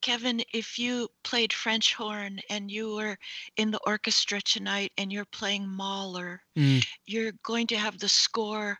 Kevin, 0.00 0.42
if 0.52 0.78
you 0.78 1.08
played 1.22 1.52
French 1.52 1.94
horn 1.94 2.40
and 2.48 2.70
you 2.70 2.94
were 2.94 3.18
in 3.56 3.70
the 3.70 3.80
orchestra 3.86 4.40
tonight 4.40 4.92
and 4.96 5.12
you're 5.12 5.26
playing 5.26 5.68
Mahler, 5.68 6.42
mm. 6.56 6.84
you're 7.04 7.32
going 7.42 7.66
to 7.68 7.76
have 7.76 7.98
the 7.98 8.08
score 8.08 8.78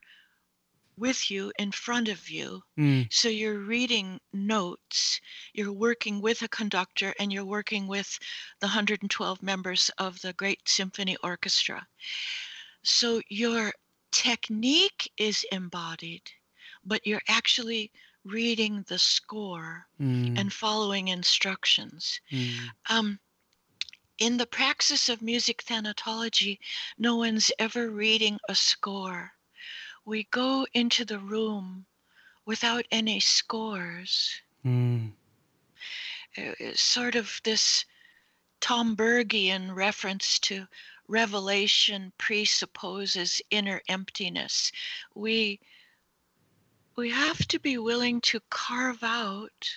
with 1.00 1.30
you 1.30 1.50
in 1.58 1.72
front 1.72 2.08
of 2.08 2.28
you. 2.28 2.62
Mm. 2.78 3.08
So 3.10 3.28
you're 3.28 3.58
reading 3.58 4.20
notes, 4.32 5.20
you're 5.54 5.72
working 5.72 6.20
with 6.20 6.42
a 6.42 6.48
conductor, 6.48 7.14
and 7.18 7.32
you're 7.32 7.44
working 7.44 7.86
with 7.86 8.18
the 8.60 8.66
112 8.66 9.42
members 9.42 9.90
of 9.98 10.20
the 10.20 10.34
Great 10.34 10.60
Symphony 10.66 11.16
Orchestra. 11.24 11.86
So 12.82 13.22
your 13.28 13.72
technique 14.10 15.10
is 15.16 15.44
embodied, 15.50 16.30
but 16.84 17.06
you're 17.06 17.22
actually 17.28 17.90
reading 18.24 18.84
the 18.88 18.98
score 18.98 19.86
mm. 20.00 20.38
and 20.38 20.52
following 20.52 21.08
instructions. 21.08 22.20
Mm. 22.30 22.58
Um, 22.88 23.20
in 24.18 24.36
the 24.36 24.46
praxis 24.46 25.08
of 25.08 25.22
music 25.22 25.64
thanatology, 25.64 26.58
no 26.98 27.16
one's 27.16 27.50
ever 27.58 27.90
reading 27.90 28.38
a 28.48 28.54
score 28.54 29.32
we 30.04 30.24
go 30.30 30.66
into 30.74 31.04
the 31.04 31.18
room 31.18 31.86
without 32.46 32.86
any 32.90 33.20
scores. 33.20 34.40
Mm. 34.64 35.12
It's 36.34 36.82
sort 36.82 37.14
of 37.14 37.40
this 37.44 37.84
Tombergian 38.60 39.74
reference 39.74 40.38
to 40.40 40.66
revelation 41.08 42.12
presupposes 42.18 43.40
inner 43.50 43.82
emptiness. 43.88 44.72
We 45.14 45.60
we 47.00 47.08
have 47.08 47.48
to 47.48 47.58
be 47.58 47.78
willing 47.78 48.20
to 48.20 48.38
carve 48.50 49.02
out 49.02 49.70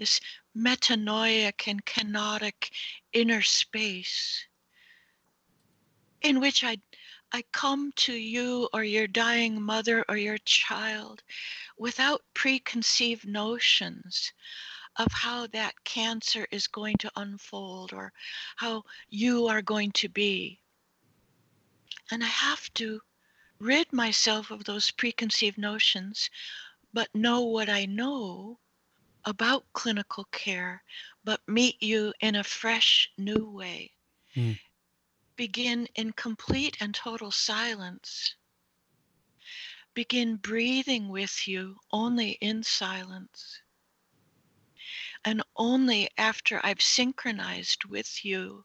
this 0.00 0.20
metanoic 0.56 1.68
and 1.68 1.86
kenotic 1.86 2.72
inner 3.12 3.40
space 3.40 4.44
in 6.22 6.40
which 6.40 6.64
I 6.64 6.78
I 7.30 7.44
come 7.52 7.92
to 7.98 8.12
you 8.12 8.68
or 8.72 8.82
your 8.82 9.06
dying 9.06 9.62
mother 9.62 10.04
or 10.08 10.16
your 10.16 10.38
child 10.38 11.22
without 11.78 12.22
preconceived 12.34 13.28
notions 13.28 14.32
of 14.96 15.06
how 15.12 15.46
that 15.48 15.84
cancer 15.84 16.48
is 16.50 16.66
going 16.66 16.96
to 16.96 17.12
unfold 17.14 17.92
or 17.92 18.12
how 18.56 18.82
you 19.08 19.46
are 19.46 19.62
going 19.62 19.92
to 19.92 20.08
be. 20.08 20.60
And 22.10 22.24
I 22.24 22.28
have 22.28 22.74
to 22.74 23.00
rid 23.58 23.92
myself 23.92 24.50
of 24.50 24.64
those 24.64 24.90
preconceived 24.90 25.58
notions, 25.58 26.30
but 26.92 27.14
know 27.14 27.42
what 27.42 27.68
I 27.68 27.86
know 27.86 28.60
about 29.24 29.66
clinical 29.72 30.24
care, 30.32 30.82
but 31.24 31.40
meet 31.48 31.82
you 31.82 32.12
in 32.20 32.36
a 32.36 32.44
fresh, 32.44 33.10
new 33.18 33.50
way. 33.50 33.92
Mm 34.36 34.58
begin 35.36 35.86
in 35.94 36.12
complete 36.12 36.76
and 36.80 36.94
total 36.94 37.30
silence. 37.30 38.36
Begin 39.94 40.36
breathing 40.36 41.08
with 41.08 41.48
you 41.48 41.78
only 41.90 42.32
in 42.40 42.62
silence. 42.62 43.60
And 45.24 45.42
only 45.56 46.08
after 46.18 46.60
I've 46.64 46.82
synchronized 46.82 47.84
with 47.84 48.24
you 48.24 48.64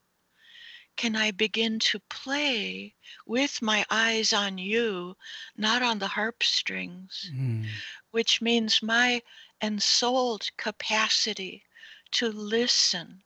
can 1.00 1.16
I 1.16 1.32
begin 1.32 1.80
to 1.80 2.00
play 2.10 2.94
with 3.26 3.62
my 3.62 3.86
eyes 3.90 4.34
on 4.34 4.58
you, 4.58 5.16
not 5.56 5.82
on 5.82 5.98
the 5.98 6.10
harp 6.10 6.44
strings, 6.44 7.32
mm. 7.34 7.66
which 8.12 8.42
means 8.42 8.84
my 8.84 9.22
ensouled 9.62 10.50
capacity 10.58 11.64
to 12.12 12.28
listen 12.28 13.24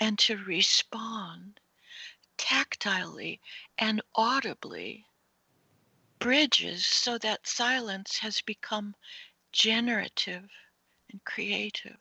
and 0.00 0.18
to 0.18 0.36
respond 0.36 1.60
tactilely 2.36 3.38
and 3.78 4.02
audibly 4.16 5.06
bridges 6.18 6.84
so 6.84 7.18
that 7.18 7.46
silence 7.46 8.18
has 8.18 8.40
become 8.40 8.96
generative 9.52 10.50
and 11.08 11.24
creative 11.24 12.00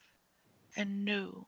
and 0.76 1.06
new. 1.06 1.46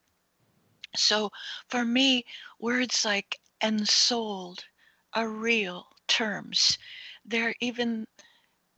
So 0.96 1.32
for 1.70 1.84
me, 1.84 2.24
words 2.60 3.04
like 3.04 3.40
ensouled 3.64 4.66
are 5.14 5.30
real 5.30 5.88
terms. 6.08 6.78
They're 7.26 7.56
even 7.60 8.06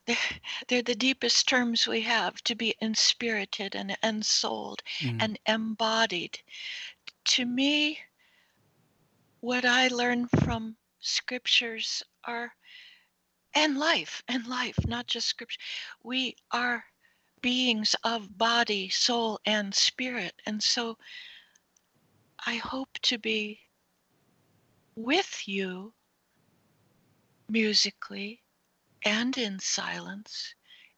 they're, 0.05 0.17
they're 0.67 0.83
the 0.83 0.95
deepest 0.95 1.47
terms 1.47 1.87
we 1.87 2.01
have 2.01 2.35
to 2.43 2.55
be 2.55 2.75
inspirited 2.79 3.75
and 3.75 3.97
ensouled 4.03 4.83
mm. 4.99 5.17
and 5.19 5.39
embodied. 5.47 6.39
To 7.25 7.45
me, 7.45 7.99
what 9.39 9.65
I 9.65 9.87
learn 9.87 10.27
from 10.27 10.77
scriptures 10.99 12.03
are 12.23 12.53
and 13.55 13.77
life 13.77 14.21
and 14.27 14.45
life, 14.45 14.77
not 14.85 15.07
just 15.07 15.27
scripture. 15.27 15.59
We 16.03 16.35
are 16.51 16.83
beings 17.41 17.95
of 18.03 18.37
body, 18.37 18.89
soul, 18.89 19.39
and 19.45 19.73
spirit. 19.73 20.33
And 20.45 20.61
so 20.61 20.97
I 22.45 22.55
hope 22.55 22.89
to 23.03 23.17
be 23.17 23.59
with 24.95 25.47
you 25.47 25.93
musically 27.49 28.41
and 29.03 29.37
in 29.37 29.59
silence, 29.59 30.55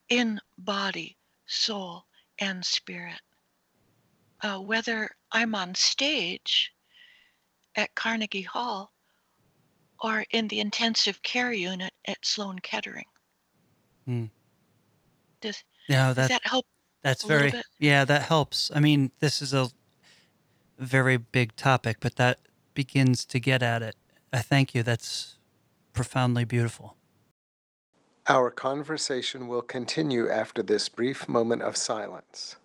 in 0.10 0.40
body, 0.58 1.18
soul, 1.46 2.06
and 2.40 2.66
spirit. 2.66 3.22
Uh, 4.42 4.60
whether 4.60 5.10
I'm 5.32 5.56
on 5.56 5.76
stage 5.76 6.72
at 7.76 7.96
Carnegie 7.96 8.44
Hall 8.44 8.94
or 10.00 10.26
in 10.32 10.48
the 10.48 10.60
intensive 10.60 11.22
care 11.24 11.52
unit 11.52 11.94
at 12.06 12.24
Sloan 12.24 12.60
Kettering. 12.60 13.06
Hmm. 14.06 14.26
Does, 15.42 15.64
Yeah, 15.88 16.08
does 16.08 16.16
that 16.16 16.30
that 16.30 16.46
help? 16.46 16.66
that's 17.04 17.24
very 17.24 17.52
yeah, 17.80 18.06
that 18.06 18.24
helps. 18.24 18.72
I 18.74 18.80
mean, 18.80 19.12
this 19.20 19.42
is 19.42 19.54
a 19.54 19.70
very 20.78 21.18
big 21.18 21.56
topic, 21.56 21.98
but 22.00 22.16
that 22.18 22.40
begins 22.78 23.26
to 23.26 23.40
get 23.40 23.64
at 23.64 23.82
it. 23.82 23.96
I 24.32 24.38
thank 24.38 24.76
you. 24.76 24.84
That's 24.84 25.40
profoundly 25.94 26.46
beautiful. 26.46 26.96
Our 28.28 28.52
conversation 28.52 29.48
will 29.48 29.64
continue 29.64 30.30
after 30.30 30.62
this 30.62 30.88
brief 30.88 31.28
moment 31.28 31.64
of 31.64 31.76
silence. 31.76 32.58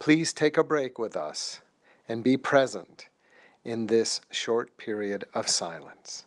Please 0.00 0.32
take 0.32 0.56
a 0.56 0.64
break 0.64 0.98
with 0.98 1.16
us 1.16 1.60
and 2.08 2.24
be 2.24 2.36
present 2.36 3.06
in 3.62 3.86
this 3.86 4.20
short 4.32 4.76
period 4.76 5.24
of 5.34 5.48
silence. 5.48 6.24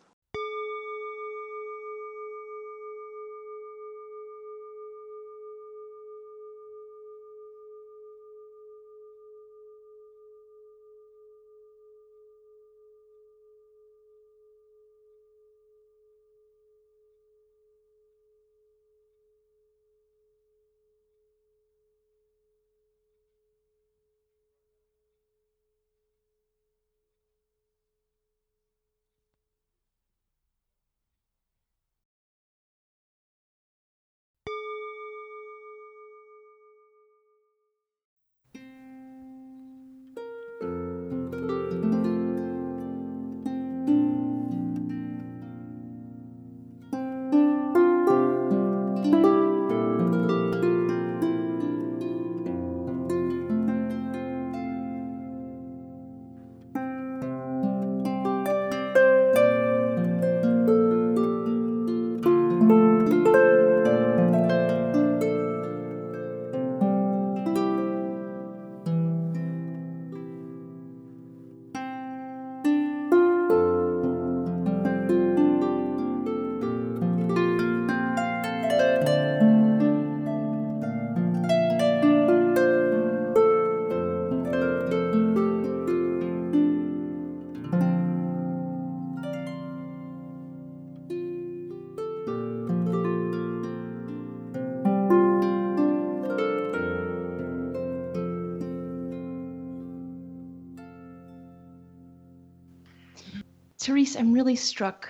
I'm 104.18 104.34
really 104.34 104.56
struck 104.56 105.10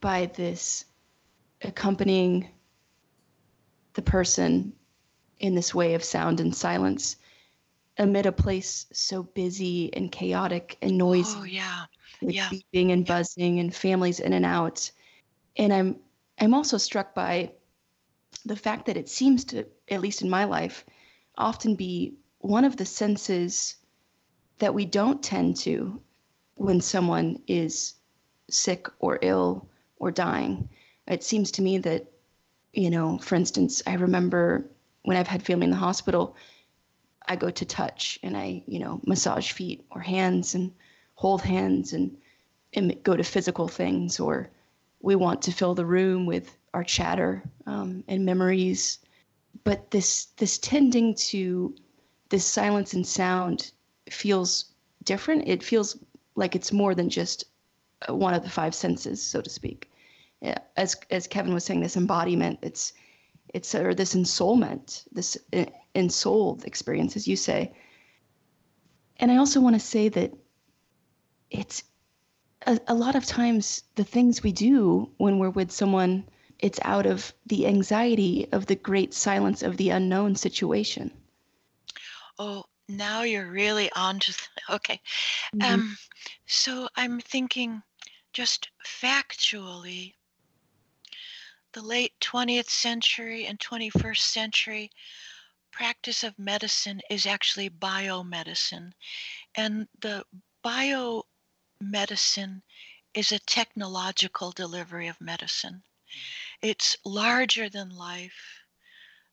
by 0.00 0.26
this 0.26 0.86
accompanying 1.62 2.48
the 3.94 4.02
person 4.02 4.72
in 5.38 5.54
this 5.54 5.74
way 5.74 5.94
of 5.94 6.02
sound 6.02 6.40
and 6.40 6.54
silence 6.54 7.16
amid 7.98 8.26
a 8.26 8.32
place 8.32 8.86
so 8.92 9.22
busy 9.22 9.92
and 9.94 10.10
chaotic 10.10 10.78
and 10.82 10.96
noisy 10.98 11.36
Oh, 11.38 11.44
yeah. 11.44 11.84
with 12.22 12.34
yeah. 12.34 12.48
beeping 12.48 12.92
and 12.92 13.06
buzzing 13.06 13.60
and 13.60 13.74
families 13.74 14.20
in 14.20 14.32
and 14.32 14.44
out. 14.44 14.90
And 15.56 15.72
I'm 15.72 15.96
I'm 16.38 16.54
also 16.54 16.78
struck 16.78 17.14
by 17.14 17.52
the 18.44 18.56
fact 18.56 18.86
that 18.86 18.96
it 18.96 19.08
seems 19.08 19.44
to, 19.46 19.66
at 19.88 20.00
least 20.00 20.22
in 20.22 20.30
my 20.30 20.44
life, 20.44 20.84
often 21.36 21.76
be 21.76 22.14
one 22.38 22.64
of 22.64 22.76
the 22.76 22.84
senses 22.86 23.76
that 24.58 24.74
we 24.74 24.84
don't 24.86 25.22
tend 25.22 25.56
to 25.58 26.00
when 26.56 26.80
someone 26.80 27.40
is 27.46 27.94
sick 28.50 28.88
or 28.98 29.18
ill 29.22 29.68
or 29.98 30.10
dying. 30.10 30.68
It 31.06 31.22
seems 31.22 31.50
to 31.52 31.62
me 31.62 31.78
that, 31.78 32.06
you 32.72 32.90
know, 32.90 33.18
for 33.18 33.34
instance, 33.34 33.82
I 33.86 33.94
remember 33.94 34.64
when 35.02 35.16
I've 35.16 35.28
had 35.28 35.42
family 35.42 35.64
in 35.64 35.70
the 35.70 35.76
hospital, 35.76 36.36
I 37.26 37.36
go 37.36 37.50
to 37.50 37.64
touch 37.64 38.18
and 38.22 38.36
I, 38.36 38.62
you 38.66 38.78
know, 38.78 39.00
massage 39.06 39.52
feet 39.52 39.84
or 39.90 40.00
hands 40.00 40.54
and 40.54 40.72
hold 41.14 41.42
hands 41.42 41.92
and, 41.92 42.16
and 42.74 43.02
go 43.02 43.16
to 43.16 43.22
physical 43.22 43.68
things 43.68 44.20
or 44.20 44.50
we 45.00 45.14
want 45.14 45.42
to 45.42 45.52
fill 45.52 45.74
the 45.74 45.84
room 45.86 46.26
with 46.26 46.56
our 46.72 46.82
chatter 46.82 47.42
um, 47.66 48.02
and 48.08 48.24
memories. 48.24 48.98
But 49.62 49.90
this 49.90 50.26
this 50.36 50.58
tending 50.58 51.14
to 51.30 51.74
this 52.30 52.44
silence 52.44 52.94
and 52.94 53.06
sound 53.06 53.70
feels 54.10 54.66
different. 55.04 55.46
It 55.46 55.62
feels 55.62 55.98
like 56.34 56.56
it's 56.56 56.72
more 56.72 56.94
than 56.94 57.10
just 57.10 57.44
one 58.08 58.34
of 58.34 58.42
the 58.42 58.50
five 58.50 58.74
senses, 58.74 59.22
so 59.22 59.40
to 59.40 59.50
speak. 59.50 59.90
As 60.76 60.96
as 61.10 61.26
Kevin 61.26 61.54
was 61.54 61.64
saying, 61.64 61.80
this 61.80 61.96
embodiment, 61.96 62.58
it's 62.62 62.92
it's 63.54 63.74
or 63.74 63.94
this 63.94 64.14
ensoulment, 64.14 65.04
this 65.12 65.38
uh, 65.52 65.64
ensouled 65.94 66.64
experience, 66.64 67.16
as 67.16 67.26
you 67.26 67.36
say. 67.36 67.72
And 69.18 69.30
I 69.30 69.36
also 69.36 69.60
want 69.60 69.76
to 69.76 69.80
say 69.80 70.08
that 70.10 70.32
it's 71.50 71.84
a, 72.66 72.78
a 72.88 72.94
lot 72.94 73.14
of 73.14 73.24
times 73.24 73.84
the 73.94 74.04
things 74.04 74.42
we 74.42 74.52
do 74.52 75.10
when 75.18 75.38
we're 75.38 75.50
with 75.50 75.70
someone, 75.70 76.28
it's 76.58 76.80
out 76.82 77.06
of 77.06 77.32
the 77.46 77.66
anxiety 77.66 78.48
of 78.52 78.66
the 78.66 78.76
great 78.76 79.14
silence 79.14 79.62
of 79.62 79.76
the 79.76 79.90
unknown 79.90 80.34
situation. 80.34 81.10
Oh, 82.38 82.64
now 82.88 83.22
you're 83.22 83.50
really 83.50 83.90
on 83.92 84.18
to, 84.18 84.32
th- 84.32 84.48
okay. 84.70 85.00
Mhm. 85.54 85.74
Um, 85.74 85.98
so 86.46 86.88
I'm 86.96 87.20
thinking 87.20 87.82
just 88.34 88.68
factually, 88.84 90.14
the 91.72 91.82
late 91.82 92.12
20th 92.20 92.68
century 92.68 93.46
and 93.46 93.58
21st 93.58 94.18
century 94.18 94.90
practice 95.72 96.22
of 96.22 96.38
medicine 96.38 97.00
is 97.10 97.26
actually 97.26 97.70
biomedicine. 97.70 98.92
And 99.54 99.88
the 100.00 100.24
biomedicine 100.64 102.62
is 103.14 103.32
a 103.32 103.38
technological 103.40 104.50
delivery 104.50 105.08
of 105.08 105.20
medicine. 105.20 105.82
It's 106.60 106.96
larger 107.04 107.68
than 107.68 107.90
life, 107.90 108.64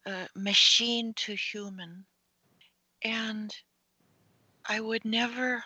uh, 0.05 0.27
machine 0.35 1.13
to 1.15 1.35
human. 1.35 2.05
And 3.03 3.55
I 4.65 4.79
would 4.79 5.05
never 5.05 5.63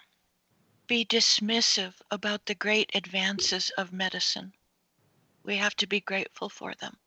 be 0.87 1.05
dismissive 1.05 1.93
about 2.11 2.45
the 2.45 2.55
great 2.55 2.91
advances 2.93 3.69
of 3.77 3.91
medicine. 3.91 4.53
We 5.43 5.57
have 5.57 5.75
to 5.77 5.87
be 5.87 5.99
grateful 5.99 6.49
for 6.49 6.73
them. 6.75 6.97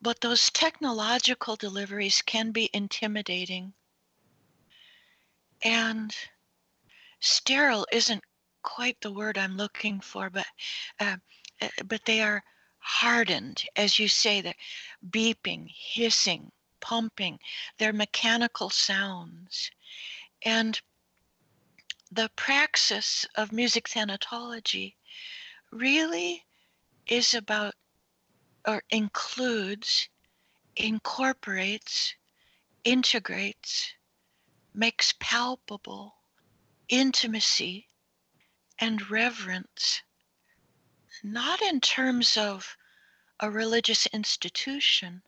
But 0.00 0.20
those 0.20 0.50
technological 0.50 1.56
deliveries 1.56 2.22
can 2.22 2.52
be 2.52 2.70
intimidating. 2.72 3.74
And 5.62 6.14
sterile 7.20 7.86
isn't 7.92 8.24
quite 8.62 9.00
the 9.00 9.12
word 9.12 9.36
I'm 9.36 9.56
looking 9.56 10.00
for, 10.00 10.30
but 10.30 10.46
uh, 10.98 11.16
uh, 11.60 11.68
but 11.84 12.04
they 12.06 12.22
are 12.22 12.42
hardened, 12.78 13.64
as 13.76 13.98
you 13.98 14.08
say, 14.08 14.40
they're 14.40 14.54
beeping, 15.10 15.68
hissing, 15.68 16.50
pumping. 16.80 17.38
They're 17.78 17.92
mechanical 17.92 18.70
sounds, 18.70 19.70
and 20.42 20.80
the 22.10 22.30
praxis 22.34 23.24
of 23.36 23.52
music 23.52 23.88
thanatology 23.88 24.96
really 25.70 26.44
is 27.06 27.34
about 27.34 27.74
or 28.66 28.82
includes, 28.90 30.08
incorporates, 30.76 32.14
integrates, 32.84 33.94
makes 34.74 35.14
palpable 35.20 36.14
intimacy 36.88 37.88
and 38.78 39.10
reverence, 39.10 40.02
not 41.22 41.62
in 41.62 41.80
terms 41.80 42.36
of 42.36 42.76
a 43.38 43.50
religious 43.50 44.06
institution, 44.06 45.22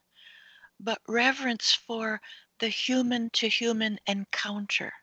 but 0.79 1.01
reverence 1.07 1.73
for 1.73 2.21
the 2.59 2.67
human 2.67 3.29
to 3.29 3.47
human 3.47 3.99
encounter, 4.05 4.93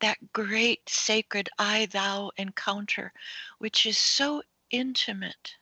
that 0.00 0.32
great 0.32 0.88
sacred 0.88 1.48
I 1.58 1.86
thou 1.86 2.30
encounter, 2.36 3.12
which 3.58 3.86
is 3.86 3.98
so 3.98 4.42
intimate 4.70 5.56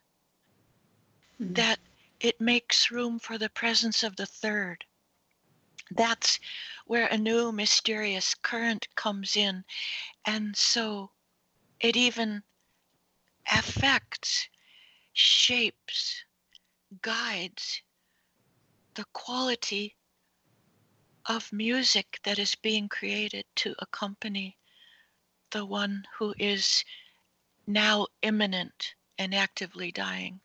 mm. 1.41 1.55
that 1.55 1.79
it 2.21 2.41
makes 2.41 2.91
room 2.91 3.19
for 3.19 3.39
the 3.39 3.51
presence 3.51 4.03
of 4.03 4.17
the 4.17 4.27
third. 4.27 4.85
That's 5.91 6.41
where 6.87 7.07
a 7.07 7.19
new 7.19 7.53
mysterious 7.53 8.35
current 8.35 8.89
comes 8.95 9.37
in. 9.37 9.65
And 10.25 10.57
so 10.57 11.11
it 11.81 11.97
even 11.97 12.43
affects, 13.53 14.49
shapes, 15.13 16.25
guides 17.03 17.83
the 18.95 19.05
quality 19.13 19.97
of 21.27 21.53
music 21.53 22.21
that 22.25 22.39
is 22.39 22.55
being 22.55 22.89
created 22.89 23.45
to 23.57 23.75
accompany 23.79 24.57
the 25.51 25.65
one 25.65 26.05
who 26.19 26.35
is 26.39 26.85
now 27.67 28.07
imminent 28.23 28.95
and 29.19 29.35
actively 29.35 29.93
dying. 29.93 30.41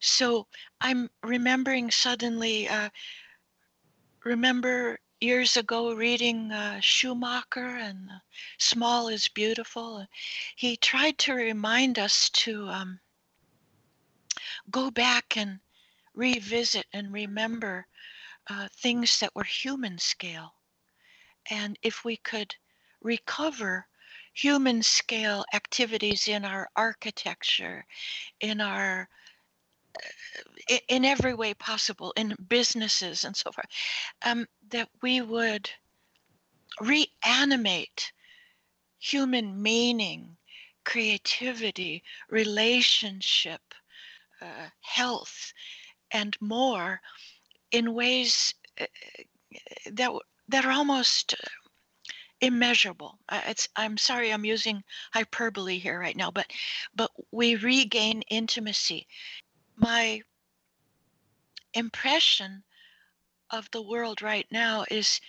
So 0.00 0.46
I'm 0.80 1.10
remembering 1.22 1.90
suddenly, 1.90 2.68
uh, 2.68 2.90
remember 4.24 4.98
years 5.20 5.58
ago 5.58 5.94
reading 5.94 6.50
uh, 6.50 6.80
Schumacher 6.80 7.76
and 7.76 8.10
Small 8.58 9.08
is 9.08 9.28
Beautiful. 9.28 10.06
He 10.56 10.76
tried 10.76 11.18
to 11.18 11.34
remind 11.34 11.98
us 11.98 12.30
to 12.30 12.66
um, 12.68 13.00
go 14.70 14.90
back 14.90 15.36
and 15.36 15.60
revisit 16.14 16.86
and 16.92 17.12
remember 17.12 17.86
uh, 18.50 18.68
things 18.78 19.20
that 19.20 19.34
were 19.34 19.44
human 19.44 19.96
scale. 19.98 20.52
And 21.50 21.78
if 21.82 22.04
we 22.04 22.16
could 22.16 22.54
recover 23.00 23.86
human 24.34 24.82
scale 24.82 25.44
activities 25.54 26.28
in 26.28 26.44
our 26.44 26.68
architecture, 26.76 27.86
in 28.40 28.60
our 28.60 29.08
uh, 29.96 30.76
in 30.88 31.04
every 31.04 31.34
way 31.34 31.54
possible 31.54 32.12
in 32.16 32.34
businesses 32.48 33.24
and 33.24 33.36
so 33.36 33.50
forth, 33.52 33.66
um, 34.22 34.46
that 34.70 34.88
we 35.02 35.20
would 35.20 35.70
reanimate 36.80 38.12
human 38.98 39.60
meaning, 39.60 40.36
creativity, 40.84 42.02
relationship, 42.28 43.62
uh, 44.40 44.68
health, 44.80 45.52
and 46.12 46.36
more 46.40 47.00
in 47.72 47.94
ways 47.94 48.54
uh, 48.80 48.86
that 49.92 50.10
that 50.48 50.64
are 50.64 50.72
almost 50.72 51.34
uh, 51.34 51.48
immeasurable. 52.40 53.18
It's, 53.30 53.68
I'm 53.76 53.96
sorry, 53.98 54.32
I'm 54.32 54.44
using 54.44 54.82
hyperbole 55.12 55.78
here 55.78 55.98
right 56.00 56.16
now, 56.16 56.30
but 56.30 56.46
but 56.94 57.10
we 57.30 57.56
regain 57.56 58.22
intimacy. 58.22 59.06
My 59.76 60.22
impression 61.74 62.64
of 63.50 63.70
the 63.70 63.82
world 63.82 64.22
right 64.22 64.46
now 64.50 64.84
is 64.90 65.20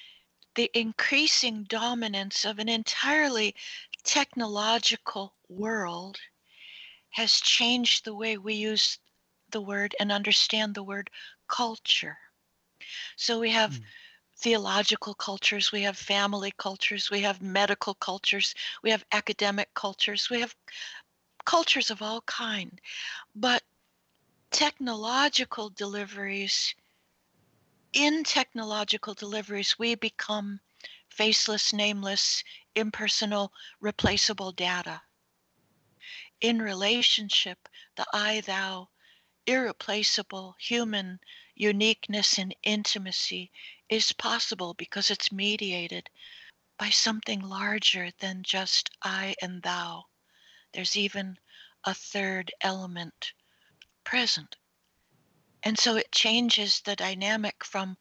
the 0.55 0.69
increasing 0.73 1.63
dominance 1.63 2.45
of 2.45 2.59
an 2.59 2.69
entirely 2.69 3.55
technological 4.03 5.33
world 5.47 6.19
has 7.11 7.39
changed 7.41 8.05
the 8.05 8.15
way 8.15 8.37
we 8.37 8.53
use 8.53 8.99
the 9.49 9.61
word 9.61 9.95
and 9.99 10.11
understand 10.11 10.75
the 10.75 10.83
word 10.83 11.09
culture. 11.47 12.17
So 13.15 13.39
we 13.39 13.51
have 13.51 13.71
mm. 13.71 13.83
theological 14.37 15.13
cultures, 15.13 15.71
we 15.71 15.81
have 15.83 15.97
family 15.97 16.51
cultures, 16.57 17.09
we 17.09 17.21
have 17.21 17.41
medical 17.41 17.93
cultures, 17.95 18.55
we 18.83 18.91
have 18.91 19.05
academic 19.11 19.73
cultures, 19.73 20.29
we 20.29 20.39
have 20.41 20.55
cultures 21.45 21.89
of 21.89 22.01
all 22.01 22.21
kind. 22.21 22.81
But 23.35 23.63
technological 24.51 25.69
deliveries 25.69 26.75
in 27.93 28.23
technological 28.23 29.13
deliveries, 29.13 29.77
we 29.77 29.95
become 29.95 30.59
faceless, 31.09 31.73
nameless, 31.73 32.43
impersonal, 32.75 33.51
replaceable 33.81 34.51
data. 34.51 35.01
In 36.39 36.61
relationship, 36.61 37.67
the 37.95 38.05
I 38.13 38.41
thou, 38.41 38.89
irreplaceable 39.45 40.55
human 40.59 41.19
uniqueness 41.61 42.39
and 42.39 42.55
intimacy 42.63 43.51
is 43.87 44.11
possible 44.13 44.73
because 44.73 45.11
it's 45.11 45.31
mediated 45.31 46.09
by 46.79 46.89
something 46.89 47.39
larger 47.39 48.09
than 48.19 48.41
just 48.41 48.89
I 49.03 49.35
and 49.43 49.61
thou. 49.61 50.05
There's 50.73 50.97
even 50.97 51.37
a 51.83 51.93
third 51.93 52.51
element 52.61 53.33
present. 54.03 54.55
And 55.61 55.77
so 55.77 55.97
it 55.97 56.11
changes 56.11 56.81
the 56.81 56.95
dynamic 56.95 57.63
from 57.63 57.95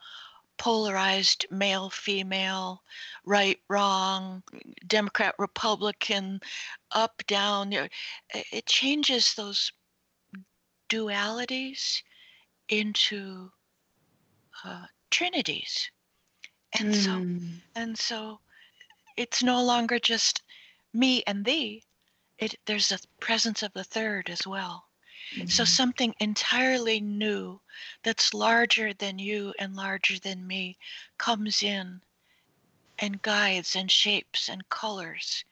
polarized 0.57 1.45
male 1.51 1.91
female, 1.91 2.83
right 3.27 3.59
wrong, 3.69 4.43
Democrat 4.87 5.35
Republican, 5.39 6.41
up 6.93 7.23
down. 7.27 7.75
It 8.33 8.65
changes 8.65 9.35
those 9.35 9.71
dualities 10.89 12.03
into 12.71 13.51
uh, 14.65 14.87
trinities. 15.11 15.91
And 16.79 16.95
mm. 16.95 17.05
so 17.05 17.13
hmm. 17.19 17.49
and 17.75 17.99
so 17.99 18.41
it's 19.17 19.43
no 19.43 19.63
longer 19.63 19.99
just 19.99 20.43
me 20.95 21.23
and 21.27 21.45
thee. 21.45 21.83
It 22.39 22.55
there's 22.65 22.93
a 22.93 22.99
presence 23.19 23.63
of 23.63 23.73
the 23.73 23.85
third 23.85 24.31
as 24.31 24.47
well. 24.47 24.87
Mm-hmm. 25.35 25.49
So 25.49 25.65
something 25.65 26.15
entirely 26.21 27.01
new 27.01 27.61
that's 28.03 28.35
larger 28.35 28.95
than 28.95 29.19
you 29.19 29.53
and 29.59 29.77
larger 29.77 30.19
than 30.19 30.47
me 30.47 30.79
comes 31.19 31.63
in 31.63 32.01
and 32.99 33.23
guides 33.23 33.77
and 33.77 33.91
shapes 33.91 34.49
and 34.49 34.69
colors. 34.69 35.45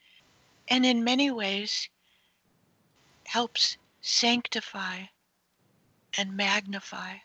And 0.67 0.85
in 0.85 1.03
many 1.03 1.31
ways 1.31 1.89
helps 3.25 3.77
sanctify 4.01 5.05
and 6.17 6.35
magnify 6.35 7.17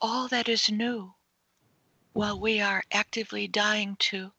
all 0.00 0.28
that 0.28 0.48
is 0.48 0.70
new 0.70 1.14
while 2.12 2.38
we 2.38 2.60
are 2.60 2.84
actively 2.92 3.48
dying 3.48 3.96
to 3.96 4.32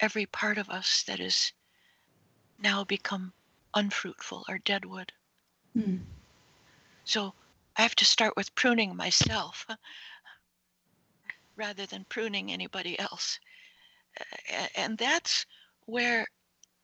every 0.00 0.26
part 0.26 0.58
of 0.58 0.70
us 0.70 1.02
that 1.04 1.20
is 1.20 1.52
now 2.58 2.84
become 2.84 3.32
unfruitful 3.74 4.44
or 4.48 4.58
deadwood. 4.58 5.12
Mm. 5.76 6.00
So 7.04 7.34
I 7.76 7.82
have 7.82 7.94
to 7.96 8.04
start 8.04 8.36
with 8.36 8.54
pruning 8.54 8.96
myself 8.96 9.66
rather 11.56 11.86
than 11.86 12.04
pruning 12.04 12.52
anybody 12.52 12.98
else. 12.98 13.38
And 14.76 14.98
that's 14.98 15.46
where 15.86 16.26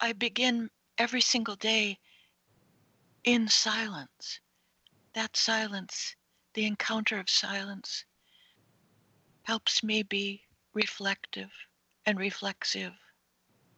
I 0.01 0.12
begin 0.12 0.70
every 0.98 1.20
single 1.20 1.57
day 1.57 1.98
in 3.24 3.48
silence. 3.48 4.40
That 5.19 5.37
silence, 5.37 6.15
the 6.55 6.65
encounter 6.65 7.19
of 7.19 7.29
silence, 7.29 8.05
helps 9.43 9.83
me 9.83 10.05
be 10.05 10.47
reflective 10.73 11.51
and 12.07 12.17
reflexive 12.17 12.93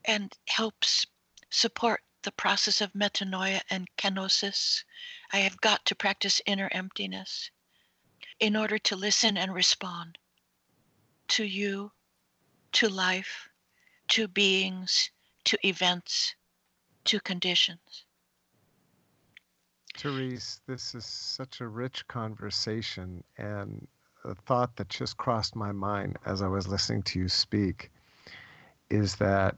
and 0.05 0.37
helps 0.49 1.07
support 1.49 2.05
the 2.25 2.33
process 2.33 2.83
of 2.83 2.93
metanoia 2.93 3.63
and 3.71 3.89
kenosis. 3.97 4.85
I 5.33 5.39
have 5.39 5.63
got 5.63 5.87
to 5.87 5.95
practice 5.95 6.43
inner 6.45 6.69
emptiness 6.73 7.51
in 8.39 8.55
order 8.55 8.79
to 8.79 8.95
listen 8.95 9.39
and 9.39 9.55
respond 9.55 10.19
to 11.29 11.45
you, 11.45 11.93
to 12.73 12.91
life, 12.91 13.49
to 14.09 14.29
beings, 14.29 15.11
to 15.45 15.67
events, 15.67 16.35
to 17.05 17.19
conditions. 17.19 18.05
Therese, 20.01 20.61
this 20.67 20.95
is 20.95 21.07
such 21.07 21.61
a 21.61 21.69
rich 21.69 22.09
conversation, 22.09 23.25
and 23.39 23.87
a 24.25 24.35
thought 24.35 24.77
that 24.77 24.89
just 24.89 25.17
crossed 25.19 25.57
my 25.57 25.73
mind 25.73 26.19
as 26.27 26.43
I 26.43 26.49
was 26.49 26.69
listening 26.69 27.03
to 27.05 27.19
you 27.21 27.29
speak 27.29 27.91
is 28.91 29.17
that 29.17 29.57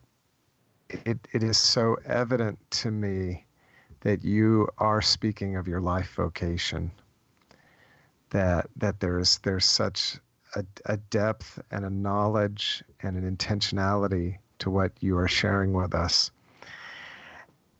it, 0.90 1.18
it 1.32 1.42
is 1.42 1.58
so 1.58 1.96
evident 2.06 2.58
to 2.72 2.90
me 2.90 3.46
that 4.00 4.24
you 4.24 4.68
are 4.78 5.02
speaking 5.02 5.56
of 5.56 5.68
your 5.68 5.80
life 5.80 6.14
vocation. 6.16 6.92
that 8.30 8.66
that 8.76 9.00
there's 9.00 9.38
there's 9.38 9.66
such 9.66 10.18
a, 10.56 10.64
a 10.86 10.96
depth 10.96 11.60
and 11.70 11.84
a 11.84 11.90
knowledge 11.90 12.82
and 13.02 13.16
an 13.16 13.36
intentionality 13.36 14.38
to 14.58 14.70
what 14.70 14.92
you 15.00 15.16
are 15.18 15.28
sharing 15.28 15.72
with 15.72 15.94
us. 15.94 16.30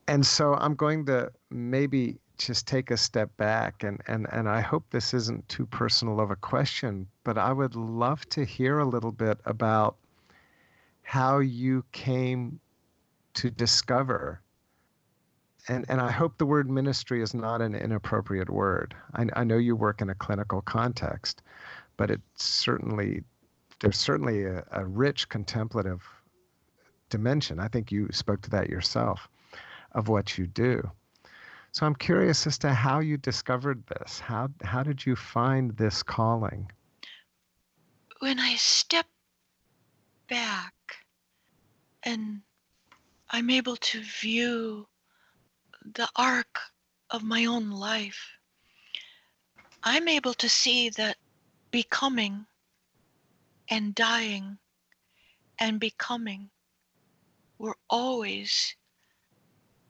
And 0.08 0.26
so 0.26 0.54
I'm 0.54 0.74
going 0.74 1.06
to 1.06 1.32
maybe 1.50 2.18
just 2.46 2.66
take 2.66 2.90
a 2.90 2.96
step 2.96 3.36
back 3.36 3.82
and, 3.82 4.00
and, 4.06 4.26
and 4.32 4.48
I 4.48 4.60
hope 4.60 4.84
this 4.90 5.14
isn't 5.14 5.48
too 5.48 5.66
personal 5.66 6.20
of 6.20 6.30
a 6.30 6.36
question, 6.36 7.06
but 7.24 7.38
I 7.38 7.52
would 7.52 7.74
love 7.74 8.28
to 8.30 8.44
hear 8.44 8.78
a 8.78 8.84
little 8.84 9.12
bit 9.12 9.38
about 9.44 9.96
how 11.02 11.38
you 11.38 11.84
came 11.92 12.60
to 13.34 13.50
discover 13.50 14.42
and, 15.68 15.84
and 15.88 16.00
I 16.00 16.10
hope 16.10 16.38
the 16.38 16.46
word 16.46 16.68
ministry 16.68 17.22
is 17.22 17.34
not 17.34 17.62
an 17.62 17.74
inappropriate 17.74 18.50
word. 18.50 18.96
I, 19.14 19.26
I 19.34 19.44
know 19.44 19.58
you 19.58 19.76
work 19.76 20.00
in 20.00 20.10
a 20.10 20.14
clinical 20.14 20.60
context, 20.60 21.42
but 21.96 22.10
it's 22.10 22.44
certainly 22.44 23.22
there's 23.80 23.98
certainly 23.98 24.44
a, 24.44 24.64
a 24.72 24.84
rich 24.84 25.28
contemplative 25.28 26.02
dimension. 27.10 27.60
I 27.60 27.68
think 27.68 27.92
you 27.92 28.08
spoke 28.12 28.42
to 28.42 28.50
that 28.50 28.70
yourself 28.70 29.28
of 29.92 30.08
what 30.08 30.38
you 30.38 30.46
do. 30.46 30.90
So 31.72 31.86
I'm 31.86 31.94
curious 31.94 32.46
as 32.46 32.58
to 32.58 32.74
how 32.74 33.00
you 33.00 33.16
discovered 33.16 33.82
this. 33.86 34.20
How 34.20 34.50
how 34.62 34.82
did 34.82 35.06
you 35.06 35.16
find 35.16 35.74
this 35.78 36.02
calling? 36.02 36.70
When 38.20 38.38
I 38.38 38.56
step 38.56 39.06
back 40.28 40.74
and 42.02 42.42
I'm 43.30 43.48
able 43.48 43.76
to 43.76 44.02
view 44.02 44.86
the 45.94 46.08
arc 46.14 46.60
of 47.08 47.22
my 47.22 47.46
own 47.46 47.70
life, 47.70 48.20
I'm 49.82 50.08
able 50.08 50.34
to 50.34 50.48
see 50.50 50.90
that 50.90 51.16
becoming 51.70 52.44
and 53.70 53.94
dying 53.94 54.58
and 55.58 55.80
becoming 55.80 56.50
were 57.56 57.78
always 57.88 58.76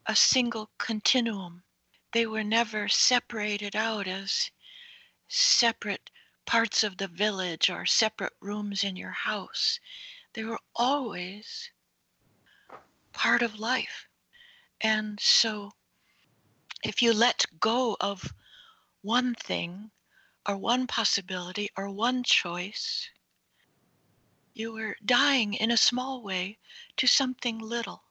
a 0.06 0.14
single 0.14 0.70
continuum. 0.78 1.64
They 2.12 2.27
were 2.27 2.44
never 2.44 2.88
separated 2.88 3.75
out 3.75 4.07
as 4.07 4.51
separate 5.29 6.11
parts 6.44 6.85
of 6.85 6.98
the 6.98 7.09
village 7.09 7.70
or 7.70 7.87
separate 7.87 8.35
rooms 8.40 8.85
in 8.85 8.96
your 8.96 9.12
house. 9.12 9.81
They 10.35 10.44
were 10.44 10.61
always 10.75 11.70
part 13.12 13.42
of 13.42 13.59
life. 13.59 14.09
And 14.81 15.18
so 15.20 15.72
if 16.83 17.01
you 17.01 17.14
let 17.14 17.46
go 17.61 17.96
of 18.01 18.35
one 19.01 19.35
thing 19.35 19.90
or 20.46 20.57
one 20.57 20.87
possibility 20.87 21.70
or 21.77 21.90
one 21.90 22.25
choice, 22.25 23.09
you 24.53 24.72
were 24.72 24.96
dying 25.05 25.55
in 25.55 25.70
a 25.70 25.77
small 25.77 26.22
way 26.22 26.59
to 26.96 27.07
something 27.07 27.59
little. 27.59 28.03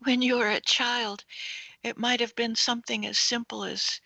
When 0.00 0.20
you 0.20 0.36
were 0.36 0.50
a 0.50 0.60
child, 0.60 1.24
it 1.82 1.98
might 1.98 2.20
have 2.20 2.34
been 2.34 2.54
something 2.54 3.06
as 3.06 3.18
simple 3.18 3.64
as 3.64 4.00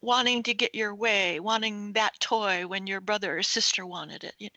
wanting 0.00 0.42
to 0.44 0.54
get 0.54 0.74
your 0.74 0.94
way, 0.94 1.40
wanting 1.40 1.92
that 1.92 2.18
toy 2.20 2.66
when 2.66 2.86
your 2.86 3.00
brother 3.00 3.38
or 3.38 3.42
sister 3.42 3.84
wanted 3.84 4.24
it. 4.24 4.52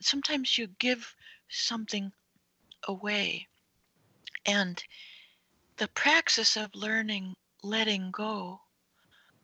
Sometimes 0.00 0.56
you 0.56 0.68
give 0.78 1.14
something 1.48 2.12
away. 2.86 3.48
And 4.46 4.82
the 5.76 5.88
praxis 5.88 6.56
of 6.56 6.74
learning 6.74 7.34
letting 7.62 8.10
go 8.10 8.60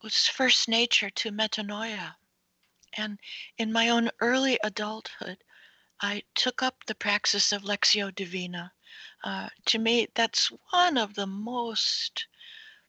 was 0.03 0.29
first 0.29 0.69
nature 0.69 1.11
to 1.11 1.33
metanoia. 1.33 2.15
And 2.97 3.19
in 3.59 3.73
my 3.73 3.89
own 3.89 4.11
early 4.21 4.59
adulthood, 4.63 5.39
I 6.01 6.23
took 6.35 6.63
up 6.63 6.85
the 6.85 6.95
praxis 6.95 7.53
of 7.53 7.63
Lectio 7.63 8.15
Divina. 8.15 8.73
Uh, 9.23 9.49
to 9.67 9.79
me, 9.79 10.09
that's 10.15 10.51
one 10.71 10.97
of 10.97 11.15
the 11.15 11.27
most 11.27 12.27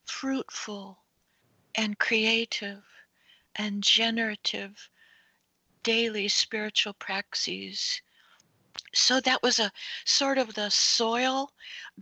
fruitful 0.05 1.03
and 1.75 1.99
creative 1.99 2.83
and 3.55 3.83
generative 3.83 4.89
daily 5.83 6.27
spiritual 6.27 6.93
praxis. 6.93 8.01
So 8.93 9.19
that 9.21 9.43
was 9.43 9.59
a 9.59 9.71
sort 10.05 10.37
of 10.37 10.53
the 10.53 10.69
soil 10.69 11.51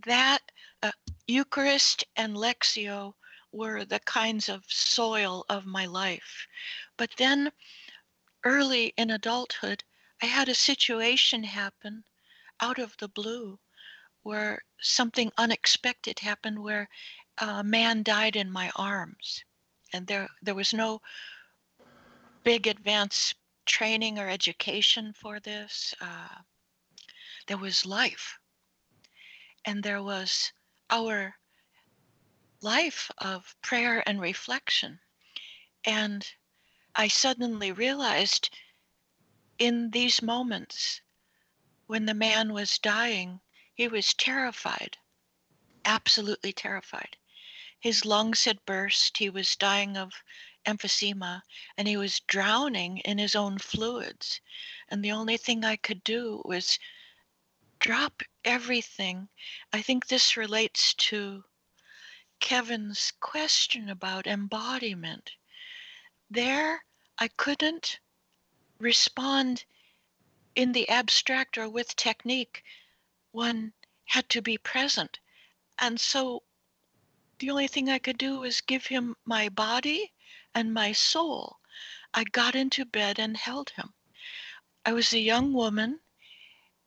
that 0.05 0.51
uh, 0.83 0.91
Eucharist 1.27 2.03
and 2.15 2.35
Lectio 2.35 3.15
were 3.51 3.83
the 3.83 3.99
kinds 4.01 4.47
of 4.47 4.63
soil 4.67 5.45
of 5.49 5.65
my 5.65 5.85
life. 5.85 6.47
But 6.97 7.11
then 7.17 7.51
early 8.43 8.93
in 8.97 9.09
adulthood, 9.09 9.83
I 10.21 10.27
had 10.27 10.49
a 10.49 10.55
situation 10.55 11.43
happen 11.43 12.03
out 12.59 12.77
of 12.77 12.95
the 12.97 13.07
blue 13.07 13.59
where 14.23 14.63
something 14.82 15.32
unexpected 15.38 16.19
happened 16.19 16.60
where 16.60 16.89
a 17.38 17.63
man 17.63 18.03
died 18.03 18.36
in 18.36 18.51
my 18.51 18.71
arms. 18.75 19.43
And 19.93 20.08
there, 20.08 20.29
there 20.41 20.55
was 20.55 20.73
no 20.73 21.01
big 22.43 22.67
advanced 22.67 23.36
training 23.65 24.19
or 24.19 24.27
education 24.29 25.13
for 25.13 25.39
this. 25.39 25.93
Uh, 26.01 26.41
there 27.47 27.58
was 27.58 27.86
life. 27.86 28.38
And 29.65 29.84
there 29.84 30.03
was 30.03 30.51
our 30.89 31.36
life 32.62 33.12
of 33.19 33.55
prayer 33.62 34.03
and 34.08 34.19
reflection. 34.19 34.99
And 35.86 36.27
I 36.95 37.08
suddenly 37.08 37.71
realized 37.71 38.49
in 39.60 39.91
these 39.91 40.21
moments 40.21 41.01
when 41.88 42.05
the 42.05 42.13
man 42.13 42.53
was 42.53 42.79
dying, 42.79 43.39
he 43.79 43.87
was 43.87 44.13
terrified, 44.13 44.97
absolutely 45.85 46.51
terrified. 46.51 47.15
His 47.79 48.03
lungs 48.03 48.43
had 48.43 48.65
burst, 48.65 49.17
he 49.19 49.29
was 49.29 49.55
dying 49.55 49.95
of 49.95 50.11
emphysema, 50.65 51.43
and 51.77 51.87
he 51.87 51.95
was 51.95 52.19
drowning 52.27 52.97
in 52.97 53.17
his 53.17 53.37
own 53.37 53.57
fluids. 53.57 54.41
And 54.89 55.01
the 55.01 55.13
only 55.13 55.37
thing 55.37 55.63
I 55.63 55.77
could 55.77 56.03
do 56.03 56.41
was 56.43 56.77
drop 57.79 58.21
everything. 58.43 59.29
I 59.71 59.81
think 59.81 60.07
this 60.07 60.35
relates 60.35 60.93
to 60.95 61.45
Kevin's 62.41 63.13
question 63.21 63.87
about 63.87 64.27
embodiment. 64.27 65.31
There, 66.29 66.83
I 67.17 67.29
couldn't 67.29 68.01
respond 68.77 69.63
in 70.53 70.73
the 70.73 70.89
abstract 70.89 71.57
or 71.57 71.69
with 71.69 71.95
technique. 71.95 72.65
One 73.31 73.73
had 74.05 74.27
to 74.29 74.41
be 74.41 74.57
present. 74.57 75.19
And 75.77 75.99
so 76.01 76.43
the 77.37 77.51
only 77.51 77.67
thing 77.67 77.89
I 77.89 77.99
could 77.99 78.17
do 78.17 78.39
was 78.39 78.61
give 78.61 78.87
him 78.87 79.15
my 79.25 79.49
body 79.49 80.13
and 80.55 80.73
my 80.73 80.93
soul. 80.93 81.59
I 82.13 82.23
got 82.23 82.55
into 82.55 82.85
bed 82.85 83.19
and 83.19 83.37
held 83.37 83.69
him. 83.71 83.93
I 84.85 84.93
was 84.93 85.13
a 85.13 85.19
young 85.19 85.53
woman 85.53 86.01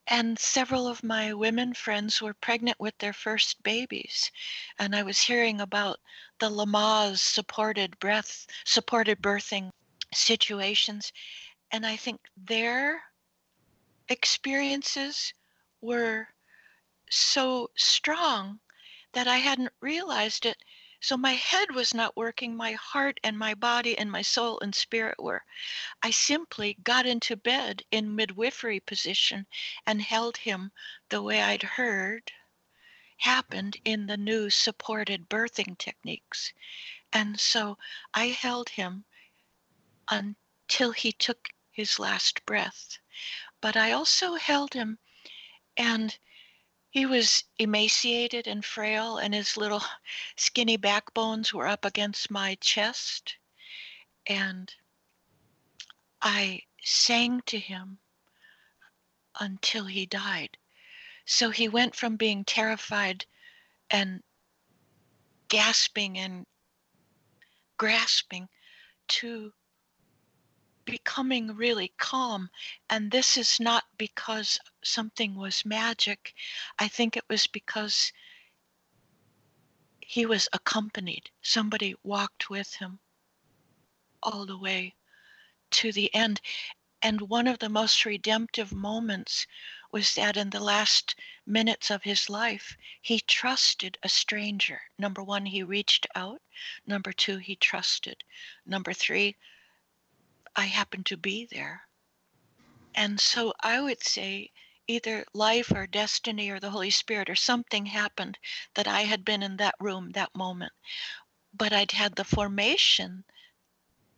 and 0.09 0.38
several 0.38 0.88
of 0.88 1.05
my 1.05 1.33
women 1.33 1.72
friends 1.72 2.20
were 2.20 2.35
pregnant 2.35 2.81
with 2.81 2.98
their 2.98 3.12
first 3.12 3.62
babies 3.62 4.33
and 4.78 4.96
i 4.96 5.02
was 5.02 5.20
hearing 5.20 5.61
about 5.61 6.00
the 6.40 6.50
Lamaze 6.50 7.20
supported 7.20 7.98
breath 8.00 8.46
supported 8.64 9.22
birthing 9.22 9.70
situations 10.12 11.12
and 11.71 11.87
i 11.87 11.96
think 11.96 12.21
their 12.37 13.04
experiences 14.08 15.33
were 15.83 16.28
so 17.10 17.70
strong 17.76 18.60
that 19.12 19.28
i 19.28 19.37
hadn't 19.37 19.72
realized 19.80 20.46
it 20.46 20.56
so 21.04 21.16
my 21.16 21.33
head 21.33 21.72
was 21.72 21.92
not 21.92 22.16
working, 22.16 22.56
my 22.56 22.74
heart 22.74 23.18
and 23.24 23.37
my 23.37 23.54
body 23.54 23.98
and 23.98 24.08
my 24.08 24.22
soul 24.22 24.60
and 24.60 24.72
spirit 24.72 25.18
were. 25.18 25.44
I 26.00 26.12
simply 26.12 26.74
got 26.74 27.06
into 27.06 27.35
bed 27.35 27.83
in 27.90 28.14
midwifery 28.14 28.78
position 28.78 29.48
and 29.85 30.00
held 30.00 30.37
him 30.37 30.70
the 31.08 31.20
way 31.20 31.42
I'd 31.42 31.64
heard 31.64 32.30
happened 33.16 33.78
in 33.85 34.06
the 34.06 34.16
new 34.16 34.48
supported 34.48 35.28
birthing 35.28 35.76
techniques. 35.76 36.52
And 37.12 37.40
so 37.40 37.78
I 38.14 38.28
held 38.28 38.68
him 38.68 39.04
until 40.08 40.92
he 40.92 41.10
took 41.10 41.48
his 41.72 41.98
last 41.98 42.46
breath. 42.46 42.98
But 43.60 43.76
I 43.76 43.90
also 43.90 44.37
held 44.37 44.74
him 44.74 45.00
and 45.77 46.18
he 46.90 47.06
was 47.06 47.44
emaciated 47.58 48.46
and 48.46 48.64
frail, 48.64 49.16
and 49.16 49.33
his 49.33 49.56
little 49.56 49.83
skinny 50.37 50.77
backbones 50.77 51.54
were 51.54 51.66
up 51.66 51.85
against 51.85 52.31
my 52.31 52.56
chest. 52.56 53.37
And 54.27 54.75
I 56.20 56.62
sang 56.83 57.40
to 57.46 57.58
him 57.58 57.98
until 59.40 59.87
he 59.87 60.04
died. 60.04 60.58
So 61.25 61.50
he 61.50 61.68
went 61.68 61.96
from 61.96 62.16
being 62.16 62.44
terrified 62.44 63.25
and 63.88 64.23
gasping 65.48 66.18
and 66.18 66.46
grasping 67.79 68.48
to 69.08 69.52
becoming 70.85 71.54
really 71.54 71.92
calm. 71.98 72.50
And 72.90 73.10
this 73.10 73.37
is 73.37 73.60
not 73.60 73.85
because 73.98 74.58
something 74.83 75.35
was 75.35 75.64
magic. 75.64 76.35
I 76.78 76.88
think 76.88 77.16
it 77.16 77.24
was 77.28 77.46
because 77.46 78.12
he 80.00 80.26
was 80.26 80.48
accompanied. 80.52 81.30
Somebody 81.42 81.94
walked 82.02 82.50
with 82.50 82.74
him 82.74 82.98
all 84.22 84.44
the 84.46 84.58
way 84.58 84.94
to 85.70 85.92
the 85.92 86.14
end. 86.14 86.40
And 87.00 87.22
one 87.22 87.48
of 87.48 87.58
the 87.58 87.68
most 87.68 88.04
redemptive 88.04 88.72
moments 88.72 89.46
was 89.90 90.14
that 90.14 90.37
in 90.37 90.50
the 90.50 90.60
last 90.60 91.14
minutes 91.46 91.90
of 91.90 92.02
his 92.02 92.30
life, 92.30 92.76
he 93.00 93.20
trusted 93.20 93.98
a 94.02 94.08
stranger. 94.08 94.80
Number 94.98 95.22
one, 95.22 95.46
he 95.46 95.62
reached 95.62 96.06
out. 96.14 96.40
Number 96.87 97.12
two, 97.12 97.38
he 97.38 97.56
trusted. 97.56 98.22
Number 98.64 98.92
three, 98.92 99.37
I 100.55 100.67
happened 100.67 101.07
to 101.07 101.17
be 101.17 101.46
there. 101.50 101.88
And 102.94 103.19
so 103.19 103.55
I 103.61 103.81
would 103.81 104.03
say 104.03 104.53
either 104.87 105.25
life 105.33 105.71
or 105.71 105.87
destiny 105.87 106.50
or 106.50 106.61
the 106.61 106.71
Holy 106.71 106.90
Spirit 106.90 107.31
or 107.31 107.35
something 107.35 107.87
happened 107.87 108.38
that 108.75 108.87
I 108.87 109.03
had 109.03 109.25
been 109.25 109.42
in 109.42 109.57
that 109.57 109.75
room 109.81 110.11
that 110.11 110.35
moment. 110.35 110.73
But 111.55 111.73
I'd 111.73 111.92
had 111.92 112.17
the 112.17 112.25
formation 112.25 113.25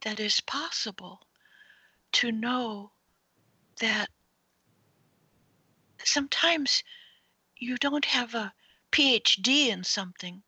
that 0.01 0.19
is 0.19 0.41
possible 0.41 1.27
to 2.13 2.33
know 2.33 2.93
that 3.77 4.11
sometimes 6.05 6.83
you 7.57 7.77
don't 7.77 8.05
have 8.05 8.35
a 8.35 8.53
PhD 8.91 9.69
in 9.69 9.85
something. 9.85 10.43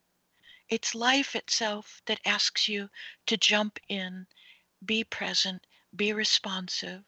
It's 0.69 0.95
life 0.95 1.37
itself 1.37 2.03
that 2.07 2.21
asks 2.25 2.69
you 2.69 2.91
to 3.27 3.37
jump 3.37 3.79
in, 3.89 4.27
be 4.85 5.05
present, 5.05 5.65
be 5.97 6.13
responsive, 6.13 7.05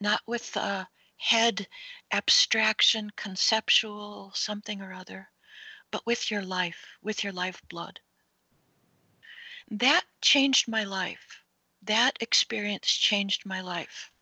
not 0.00 0.22
with 0.26 0.56
a 0.56 0.88
head 1.16 1.68
abstraction, 2.12 3.10
conceptual, 3.10 4.32
something 4.34 4.80
or 4.80 4.92
other, 4.92 5.30
but 5.90 6.06
with 6.06 6.30
your 6.30 6.42
life, 6.42 6.98
with 7.02 7.24
your 7.24 7.32
lifeblood. 7.32 8.00
That 9.70 10.04
changed 10.22 10.68
my 10.68 10.84
life. 10.84 11.42
That 11.82 12.16
experience 12.20 12.96
changed 12.96 13.46
my 13.46 13.60
life. 13.60 14.12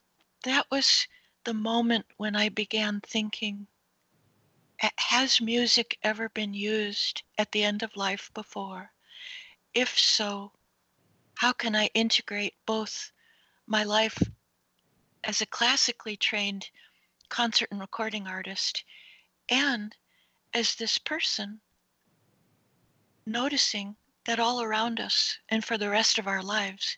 That 0.45 0.71
was 0.71 1.07
the 1.45 1.55
moment 1.55 2.07
when 2.17 2.37
I 2.37 2.49
began 2.49 3.01
thinking 3.01 3.69
Has 4.81 5.41
music 5.41 5.99
ever 6.03 6.29
been 6.29 6.55
used 6.55 7.23
at 7.39 7.53
the 7.53 7.65
end 7.65 7.83
of 7.83 7.97
life 7.97 8.31
before? 8.35 8.93
If 9.75 9.99
so, 9.99 10.53
how 11.37 11.53
can 11.53 11.75
I 11.77 11.87
integrate 11.95 12.55
both 12.67 13.13
my 13.67 13.85
life 13.85 14.23
as 15.25 15.41
a 15.41 15.47
classically 15.47 16.17
trained 16.17 16.71
concert 17.29 17.69
and 17.71 17.81
recording 17.81 18.27
artist 18.27 18.85
and 19.49 19.97
as 20.55 20.75
this 20.75 20.99
person 20.99 21.61
noticing 23.27 23.97
that 24.25 24.39
all 24.39 24.63
around 24.63 25.01
us 25.01 25.39
and 25.49 25.65
for 25.65 25.77
the 25.77 25.91
rest 25.91 26.19
of 26.19 26.27
our 26.27 26.43
lives 26.43 26.97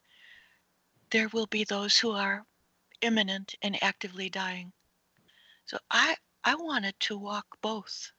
there 1.10 1.28
will 1.28 1.46
be 1.46 1.64
those 1.64 1.98
who 1.98 2.10
are 2.12 2.44
imminent 3.00 3.54
and 3.62 3.82
actively 3.82 4.28
dying. 4.28 4.72
So 5.66 5.78
i 5.90 6.16
i 6.44 6.54
wanted 6.54 6.98
to 7.00 7.18
walk 7.18 7.46
both. 7.60 8.12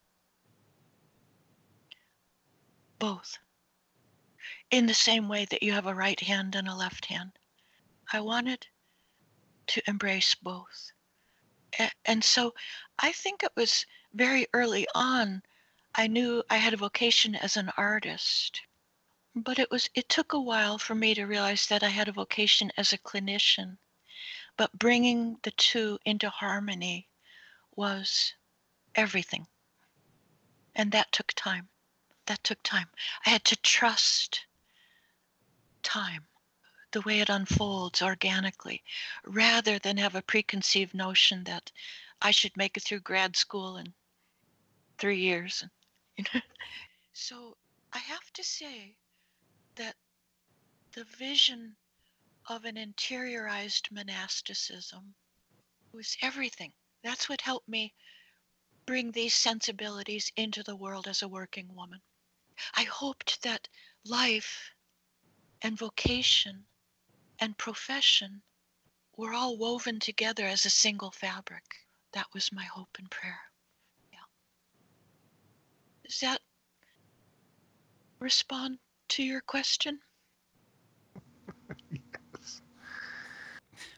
Both. 2.97 3.37
In 4.71 4.85
the 4.85 4.93
same 4.93 5.29
way 5.29 5.45
that 5.45 5.63
you 5.63 5.71
have 5.73 5.85
a 5.85 5.95
right 5.95 6.19
hand 6.19 6.55
and 6.55 6.67
a 6.67 6.75
left 6.75 7.05
hand 7.05 7.38
i 8.13 8.19
wanted 8.19 8.67
to 9.67 9.81
embrace 9.87 10.35
both 10.35 10.91
and 12.05 12.23
so 12.23 12.55
I 12.97 13.11
think 13.11 13.43
it 13.43 13.55
was 13.55 13.85
very 14.13 14.47
early 14.53 14.87
on 14.95 15.43
I 15.93 16.07
knew 16.07 16.43
I 16.49 16.57
had 16.57 16.73
a 16.73 16.77
vocation 16.77 17.35
as 17.35 17.57
an 17.57 17.69
artist. 17.77 18.61
But 19.35 19.59
it 19.59 19.69
was 19.69 19.89
it 19.93 20.09
took 20.09 20.33
a 20.33 20.39
while 20.39 20.77
for 20.77 20.95
me 20.95 21.13
to 21.13 21.25
realize 21.25 21.67
that 21.67 21.83
I 21.83 21.89
had 21.89 22.07
a 22.07 22.13
vocation 22.13 22.71
as 22.77 22.91
a 22.93 22.97
clinician. 22.97 23.77
But 24.57 24.77
bringing 24.77 25.37
the 25.43 25.51
two 25.51 25.99
into 26.05 26.29
harmony 26.29 27.09
was 27.75 28.33
everything. 28.95 29.47
And 30.75 30.91
that 30.91 31.11
took 31.11 31.33
time. 31.33 31.69
That 32.25 32.43
took 32.43 32.63
time. 32.63 32.89
I 33.25 33.29
had 33.29 33.43
to 33.45 33.55
trust 33.55 34.45
time 35.83 36.28
the 36.91 37.01
way 37.01 37.19
it 37.19 37.29
unfolds 37.29 38.01
organically 38.01 38.83
rather 39.25 39.79
than 39.79 39.97
have 39.97 40.15
a 40.15 40.21
preconceived 40.21 40.93
notion 40.93 41.43
that 41.43 41.71
I 42.21 42.31
should 42.31 42.57
make 42.57 42.77
it 42.77 42.83
through 42.83 43.01
grad 43.01 43.35
school 43.35 43.77
in 43.77 43.93
three 44.97 45.19
years. 45.19 45.63
so 47.13 47.57
I 47.93 47.99
have 47.99 48.33
to 48.33 48.43
say 48.43 48.97
that 49.75 49.95
the 50.93 51.05
vision 51.05 51.77
of 52.47 52.65
an 52.65 52.75
interiorized 52.75 53.91
monasticism 53.91 55.15
was 55.93 56.17
everything. 56.21 56.73
That's 57.03 57.29
what 57.29 57.41
helped 57.41 57.69
me 57.69 57.93
bring 58.85 59.11
these 59.11 59.35
sensibilities 59.35 60.31
into 60.35 60.63
the 60.63 60.75
world 60.75 61.07
as 61.07 61.21
a 61.21 61.27
working 61.27 61.75
woman. 61.75 62.01
I 62.73 62.83
hoped 62.83 63.43
that 63.43 63.67
life 64.03 64.71
and 65.61 65.77
vocation 65.77 66.65
and 67.39 67.57
profession 67.57 68.41
were 69.17 69.33
all 69.33 69.57
woven 69.57 69.99
together 69.99 70.45
as 70.45 70.65
a 70.65 70.69
single 70.69 71.11
fabric. 71.11 71.63
That 72.13 72.27
was 72.33 72.51
my 72.51 72.63
hope 72.63 72.97
and 72.97 73.09
prayer. 73.09 73.39
Yeah. 74.11 74.19
Does 76.05 76.19
that 76.21 76.39
respond 78.19 78.79
to 79.09 79.23
your 79.23 79.41
question? 79.41 79.99
yes. 81.91 82.61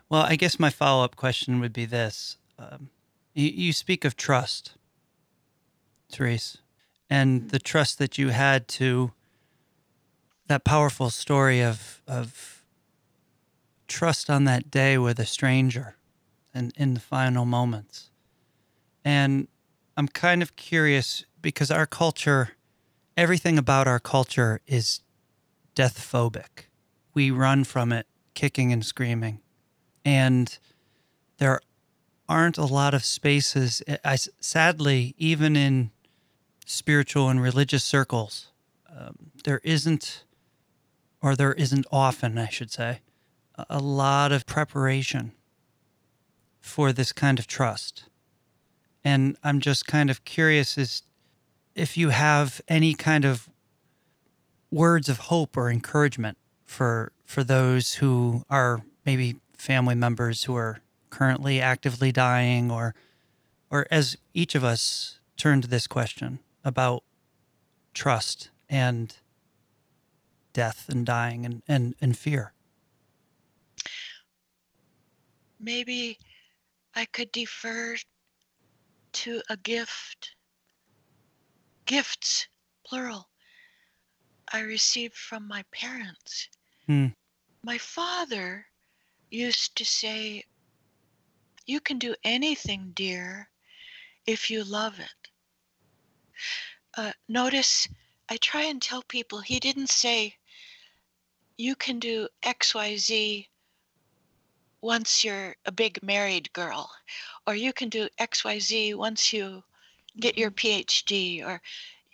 Well, 0.10 0.24
I 0.24 0.36
guess 0.36 0.60
my 0.60 0.70
follow 0.70 1.06
up 1.06 1.16
question 1.16 1.62
would 1.62 1.72
be 1.72 1.86
this 1.86 2.36
um, 2.60 2.90
you, 3.34 3.48
you 3.48 3.74
speak 3.74 4.04
of 4.04 4.18
trust, 4.18 4.74
Therese, 6.12 6.58
and 7.10 7.50
the 7.50 7.60
trust 7.60 7.98
that 8.00 8.18
you 8.18 8.30
had 8.30 8.68
to 8.70 9.14
that 10.48 10.66
powerful 10.66 11.10
story 11.10 11.62
of, 11.62 12.02
of 12.08 12.61
trust 13.92 14.30
on 14.30 14.46
that 14.46 14.72
day 14.72 14.98
with 14.98 15.20
a 15.20 15.26
stranger 15.26 15.98
and 16.54 16.74
in 16.78 16.94
the 16.94 17.00
final 17.00 17.46
moments. 17.46 18.10
And 19.04 19.48
I'm 19.98 20.08
kind 20.08 20.42
of 20.42 20.56
curious 20.56 21.26
because 21.42 21.70
our 21.70 21.86
culture, 21.86 22.52
everything 23.18 23.58
about 23.58 23.88
our 23.88 24.00
culture 24.00 24.62
is 24.66 25.02
death 25.76 26.00
phobic. 26.00 26.68
We 27.14 27.32
run 27.32 27.66
from 27.66 27.92
it 27.92 28.08
kicking 28.34 28.72
and 28.72 28.86
screaming. 28.86 29.42
And 30.06 30.58
there 31.38 31.60
aren't 32.30 32.58
a 32.58 32.66
lot 32.66 32.94
of 32.94 33.04
spaces, 33.04 33.84
I, 34.06 34.18
sadly, 34.40 35.16
even 35.18 35.56
in 35.56 35.92
spiritual 36.66 37.28
and 37.30 37.42
religious 37.42 37.84
circles, 37.84 38.52
um, 38.90 39.32
there 39.44 39.60
isn't, 39.64 40.24
or 41.22 41.36
there 41.36 41.54
isn't 41.54 41.86
often, 41.92 42.38
I 42.38 42.48
should 42.48 42.72
say, 42.72 43.02
a 43.70 43.80
lot 43.80 44.32
of 44.32 44.46
preparation 44.46 45.34
for 46.60 46.94
this 46.94 47.12
kind 47.12 47.40
of 47.40 47.48
trust. 47.48 48.06
And 49.04 49.38
I'm 49.44 49.60
just 49.60 49.88
kind 49.88 50.10
of 50.10 50.24
curious 50.24 50.78
as 50.78 51.04
if 51.76 51.98
you 51.98 52.10
have 52.10 52.62
any 52.68 52.94
kind 52.94 53.26
of 53.26 53.50
words 54.70 55.10
of 55.10 55.18
hope 55.18 55.58
or 55.58 55.70
encouragement 55.70 56.38
for 56.64 57.12
for 57.26 57.44
those 57.44 57.96
who 57.96 58.44
are 58.50 58.84
maybe 59.06 59.38
family 59.58 59.96
members 59.96 60.46
who 60.46 60.56
are 60.56 60.80
currently 61.10 61.60
actively 61.60 62.12
dying 62.12 62.72
or 62.72 62.96
or 63.70 63.88
as 63.90 64.18
each 64.34 64.56
of 64.56 64.64
us 64.64 65.20
turn 65.38 65.62
to 65.62 65.68
this 65.68 65.88
question 65.88 66.40
about 66.64 67.04
trust 67.94 68.50
and 68.70 69.18
death 70.54 70.86
and 70.90 71.06
dying 71.06 71.46
and, 71.46 71.64
and, 71.68 71.96
and 72.02 72.18
fear 72.18 72.54
maybe 75.62 76.18
I 76.96 77.06
could 77.06 77.32
defer 77.32 77.98
to 79.14 79.42
a 79.50 79.58
gift. 79.58 80.36
Gifts, 81.86 82.48
plural, 82.86 83.30
I 84.52 84.62
received 84.62 85.16
from 85.16 85.48
my 85.48 85.64
parents. 85.72 86.50
Hmm. 86.88 87.08
My 87.64 87.78
father 87.78 88.68
used 89.30 89.76
to 89.78 89.86
say, 89.86 90.44
You 91.66 91.80
can 91.80 92.00
do 92.00 92.16
anything, 92.24 92.92
dear, 92.96 93.50
if 94.26 94.50
you 94.50 94.64
love 94.64 95.00
it. 95.00 95.32
Uh, 96.96 97.14
notice 97.28 97.88
I 98.30 98.38
try 98.38 98.64
and 98.64 98.82
tell 98.82 99.04
people 99.04 99.40
he 99.40 99.60
didn't 99.60 99.90
say, 99.90 100.38
you 101.58 101.76
can 101.76 102.00
do 102.00 102.28
XYZ 102.44 103.48
once 104.82 105.24
you're 105.24 105.56
a 105.66 105.72
big 105.72 106.02
married 106.02 106.52
girl, 106.54 106.92
or 107.46 107.56
you 107.56 107.72
can 107.72 107.90
do 107.90 108.10
XYZ 108.20 108.96
once 108.96 109.32
you 109.32 109.64
get 110.20 110.38
your 110.38 110.52
mm-hmm. 110.52 110.82
PhD, 110.82 111.46
or 111.46 111.62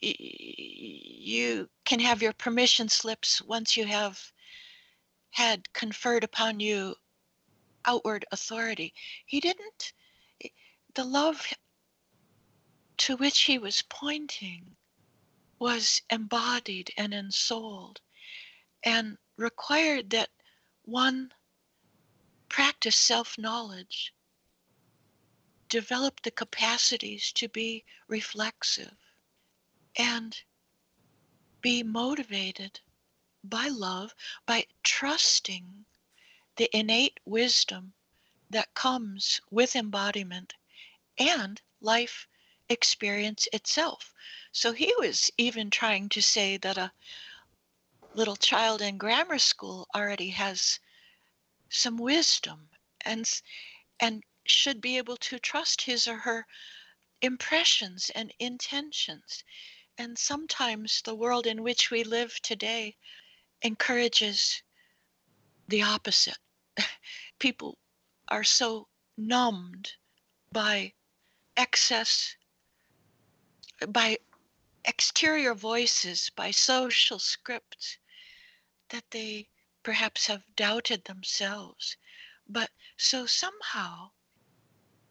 you 0.02 1.70
can 1.86 2.00
have 2.00 2.22
your 2.22 2.34
permission 2.34 2.88
slips 2.88 3.42
once 3.42 3.76
you 3.76 3.86
have 3.86 4.20
had 5.32 5.72
conferred 5.74 6.24
upon 6.24 6.60
you 6.60 6.96
outward 7.86 8.26
authority. 8.32 8.94
He 9.26 9.40
didn't, 9.40 9.94
eh, 10.44 10.50
the 10.94 11.04
love 11.04 11.46
to 12.98 13.18
which 13.18 13.42
he 13.42 13.58
was 13.58 13.84
pointing 13.84 14.76
was 15.60 16.02
embodied 16.10 16.92
and 16.98 17.14
ensouled 17.14 18.02
and 18.84 19.18
required 19.38 20.10
that 20.12 20.30
one 20.84 21.32
practice 22.50 22.96
self 22.96 23.38
knowledge, 23.38 24.14
develop 25.70 26.22
the 26.22 26.32
capacities 26.32 27.32
to 27.34 27.50
be 27.50 27.84
reflexive, 28.08 28.96
and 29.98 30.44
be 31.62 31.84
motivated 31.84 32.80
by 33.44 33.68
love, 33.68 34.14
by 34.46 34.66
trusting 34.84 35.86
the 36.56 36.70
innate 36.76 37.20
wisdom 37.26 37.94
that 38.50 38.74
comes 38.74 39.42
with 39.52 39.76
embodiment 39.76 40.54
and 41.18 41.62
life 41.82 42.28
experience 42.70 43.48
itself. 43.54 44.14
So 44.52 44.72
he 44.74 44.94
was 44.98 45.30
even 45.38 45.70
trying 45.70 46.10
to 46.10 46.22
say 46.22 46.58
that 46.58 46.78
a 46.78 46.92
little 48.14 48.36
child 48.36 48.82
in 48.82 48.98
grammar 48.98 49.40
school 49.40 49.88
already 49.94 50.30
has 50.30 50.80
some 51.70 51.98
wisdom 51.98 52.70
and 53.02 53.42
and 54.00 54.24
should 54.46 54.80
be 54.82 54.98
able 54.98 55.18
to 55.18 55.40
trust 55.40 55.82
his 55.82 56.08
or 56.08 56.18
her 56.18 56.46
impressions 57.22 58.10
and 58.12 58.34
intentions. 58.40 59.44
And 59.98 60.18
sometimes 60.18 61.02
the 61.02 61.16
world 61.16 61.48
in 61.48 61.64
which 61.64 61.90
we 61.90 62.04
live 62.04 62.40
today 62.42 62.96
encourages 63.62 64.62
the 65.68 65.82
opposite. 65.82 66.38
People 67.40 67.78
are 68.28 68.44
so 68.44 68.88
numbed 69.18 69.94
by 70.52 70.94
excess, 71.58 72.36
by 73.90 74.18
exterior 74.86 75.54
voices, 75.54 76.30
by 76.36 76.52
social 76.52 77.20
scripts, 77.20 77.98
that 78.90 79.10
they 79.12 79.50
perhaps 79.88 80.28
have 80.28 80.44
doubted 80.58 81.06
themselves. 81.06 81.96
But 82.46 82.72
so 82.98 83.26
somehow, 83.26 84.12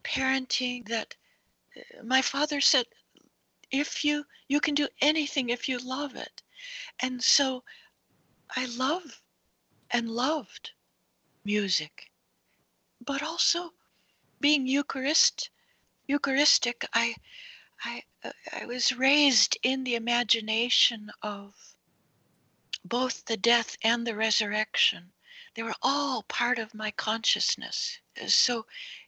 parenting 0.03 0.87
that 0.87 1.15
uh, 1.75 2.03
my 2.03 2.21
father 2.21 2.61
said, 2.61 2.85
if 3.71 4.05
you 4.05 4.23
you 4.47 4.59
can 4.59 4.75
do 4.75 4.87
anything 5.01 5.49
if 5.49 5.67
you 5.67 5.79
love 5.79 6.15
it 6.15 6.43
and 6.99 7.23
so 7.23 7.63
i 8.55 8.65
love 8.77 9.21
and 9.91 10.09
loved 10.09 10.71
music 11.43 12.11
but 13.01 13.21
also 13.23 13.73
being 14.39 14.67
eucharist 14.67 15.49
eucharistic 16.07 16.85
i 16.93 17.13
i 17.83 18.03
uh, 18.23 18.31
i 18.53 18.65
was 18.65 18.93
raised 18.93 19.57
in 19.63 19.83
the 19.83 19.95
imagination 19.95 21.11
of 21.21 21.76
both 22.87 23.25
the 23.25 23.37
death 23.37 23.77
and 23.83 24.05
the 24.05 24.15
resurrection 24.15 25.11
they 25.55 25.63
were 25.63 25.75
all 25.81 26.23
part 26.23 26.59
of 26.59 26.73
my 26.73 26.91
consciousness 26.91 27.99
so 28.27 28.65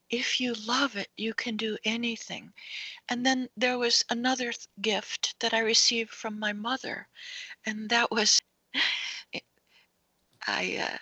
if 0.09 0.39
you 0.39 0.53
love 0.53 0.95
it, 0.95 1.09
you 1.17 1.33
can 1.35 1.55
do 1.55 1.77
anything. 1.83 2.51
And 3.09 3.25
then 3.25 3.47
there 3.55 3.77
was 3.77 4.03
another 4.09 4.51
th- 4.51 4.67
gift 4.81 5.35
that 5.39 5.53
I 5.53 5.59
received 5.59 6.09
from 6.09 6.39
my 6.39 6.51
mother, 6.51 7.07
and 7.65 7.89
that 7.89 8.09
was 8.09 8.41
I 10.47 10.77
uh, 10.77 10.97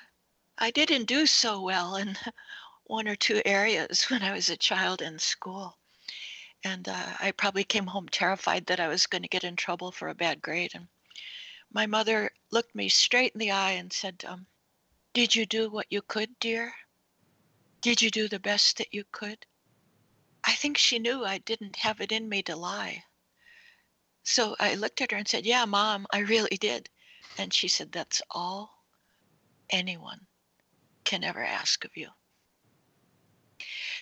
I 0.58 0.72
didn't 0.72 1.06
do 1.06 1.26
so 1.26 1.62
well 1.62 1.96
in 1.96 2.18
one 2.84 3.08
or 3.08 3.16
two 3.16 3.42
areas 3.46 4.10
when 4.10 4.24
I 4.24 4.34
was 4.34 4.50
a 4.50 4.58
child 4.58 5.02
in 5.02 5.20
school, 5.20 5.78
and 6.64 6.90
uh, 6.90 7.14
I 7.20 7.32
probably 7.32 7.64
came 7.64 7.88
home 7.88 8.10
terrified 8.10 8.66
that 8.66 8.82
I 8.82 8.90
was 8.90 9.08
going 9.08 9.22
to 9.22 9.30
get 9.30 9.46
in 9.46 9.56
trouble 9.56 9.92
for 9.92 10.10
a 10.10 10.16
bad 10.16 10.42
grade. 10.42 10.72
And 10.76 10.88
my 11.72 11.86
mother 11.86 12.32
looked 12.52 12.76
me 12.76 12.90
straight 12.90 13.34
in 13.34 13.40
the 13.40 13.52
eye 13.52 13.72
and 13.72 13.92
said, 13.92 14.24
um, 14.26 14.48
"Did 15.14 15.36
you 15.36 15.46
do 15.46 15.70
what 15.70 15.92
you 15.92 16.02
could, 16.02 16.40
dear?" 16.40 16.74
Did 17.82 18.02
you 18.02 18.10
do 18.10 18.28
the 18.28 18.40
best 18.40 18.78
that 18.78 18.94
you 18.94 19.04
could? 19.12 19.46
I 20.44 20.56
think 20.56 20.78
she 20.78 20.98
knew 20.98 21.26
I 21.26 21.38
didn't 21.38 21.76
have 21.78 22.02
it 22.02 22.12
in 22.12 22.28
me 22.28 22.42
to 22.44 22.56
lie. 22.56 23.04
So 24.24 24.56
I 24.60 24.76
looked 24.76 25.02
at 25.02 25.12
her 25.12 25.18
and 25.18 25.28
said, 25.28 25.46
Yeah, 25.46 25.66
mom, 25.66 26.08
I 26.12 26.20
really 26.20 26.58
did. 26.58 26.90
And 27.38 27.54
she 27.54 27.68
said, 27.68 27.92
That's 27.92 28.22
all 28.32 28.84
anyone 29.70 30.28
can 31.04 31.24
ever 31.24 31.44
ask 31.44 31.86
of 31.86 31.96
you. 31.96 32.10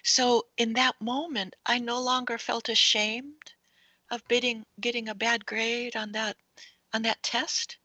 So 0.03 0.47
in 0.57 0.74
that 0.74 0.99
moment, 1.01 1.55
I 1.66 1.80
no 1.80 2.01
longer 2.01 2.38
felt 2.38 2.70
ashamed 2.70 3.53
of 4.09 4.28
bidding, 4.28 4.66
getting 4.80 5.09
a 5.09 5.16
bad 5.16 5.45
grade 5.45 5.95
on 5.95 6.11
that 6.13 6.38
on 6.96 7.02
that 7.02 7.22
test. 7.22 7.78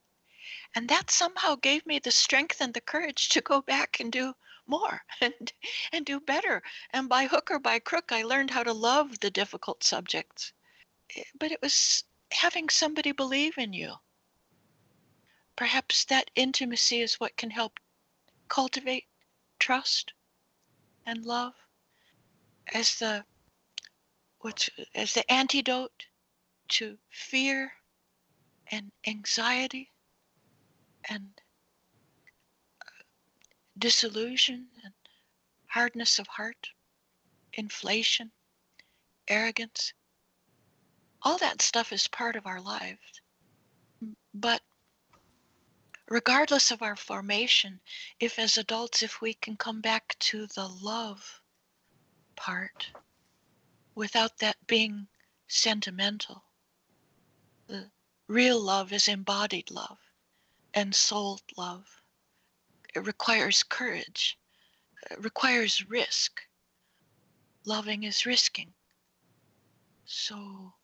And 0.72 0.88
that 0.88 1.10
somehow 1.10 1.56
gave 1.56 1.84
me 1.84 1.98
the 1.98 2.12
strength 2.12 2.60
and 2.60 2.72
the 2.72 2.80
courage 2.80 3.28
to 3.30 3.40
go 3.40 3.60
back 3.60 3.98
and 3.98 4.12
do 4.12 4.34
more 4.68 5.02
and 5.20 5.52
and 5.90 6.06
do 6.06 6.20
better. 6.20 6.62
And 6.90 7.08
by 7.08 7.26
hook 7.26 7.50
or 7.50 7.58
by 7.58 7.80
crook 7.80 8.12
i 8.12 8.22
learned 8.22 8.50
how 8.50 8.62
to 8.62 8.72
love 8.72 9.18
the 9.18 9.30
difficult 9.30 9.82
subjects. 9.82 10.52
Eh, 11.16 11.24
but 11.34 11.50
it 11.50 11.60
was 11.60 12.04
having 12.30 12.68
somebody 12.68 13.10
believe 13.10 13.58
in 13.58 13.72
you. 13.72 13.94
Perhaps 15.56 16.04
that 16.04 16.30
intimacy 16.36 17.00
is 17.00 17.18
what 17.18 17.36
can 17.36 17.50
help 17.50 17.80
cultivate 18.46 19.08
trust 19.58 20.12
and 21.04 21.26
love 21.26 21.54
as 22.72 23.00
the 23.00 23.24
what's 24.38 24.70
as 24.94 25.14
the 25.14 25.28
antidote 25.32 26.06
to 26.68 26.96
fear 27.10 27.72
and 28.70 28.92
anxiety 29.06 29.90
and 31.08 31.40
uh, 32.86 33.02
disillusion 33.78 34.68
and 34.84 34.94
hardness 35.66 36.18
of 36.18 36.26
heart, 36.26 36.70
inflation, 37.52 38.30
arrogance. 39.28 39.92
All 41.22 41.38
that 41.38 41.62
stuff 41.62 41.92
is 41.92 42.08
part 42.08 42.36
of 42.36 42.46
our 42.46 42.60
lives. 42.60 43.20
But 44.32 44.62
regardless 46.08 46.70
of 46.70 46.82
our 46.82 46.96
formation, 46.96 47.80
if 48.18 48.38
as 48.38 48.58
adults, 48.58 49.02
if 49.02 49.20
we 49.20 49.34
can 49.34 49.56
come 49.56 49.80
back 49.80 50.16
to 50.18 50.46
the 50.46 50.66
love 50.66 51.40
part 52.36 52.90
without 53.94 54.38
that 54.38 54.56
being 54.66 55.06
sentimental, 55.46 56.42
the 57.66 57.90
real 58.30 58.60
love 58.60 58.92
is 58.92 59.08
embodied 59.08 59.70
love 59.70 59.98
and 60.72 60.94
soul 60.94 61.40
love 61.56 62.00
it 62.94 63.06
requires 63.06 63.62
courage, 63.62 64.38
it 65.10 65.22
requires 65.22 65.88
risk. 65.88 66.42
Loving 67.64 68.04
is 68.04 68.26
risking. 68.26 68.72
So, 70.04 70.74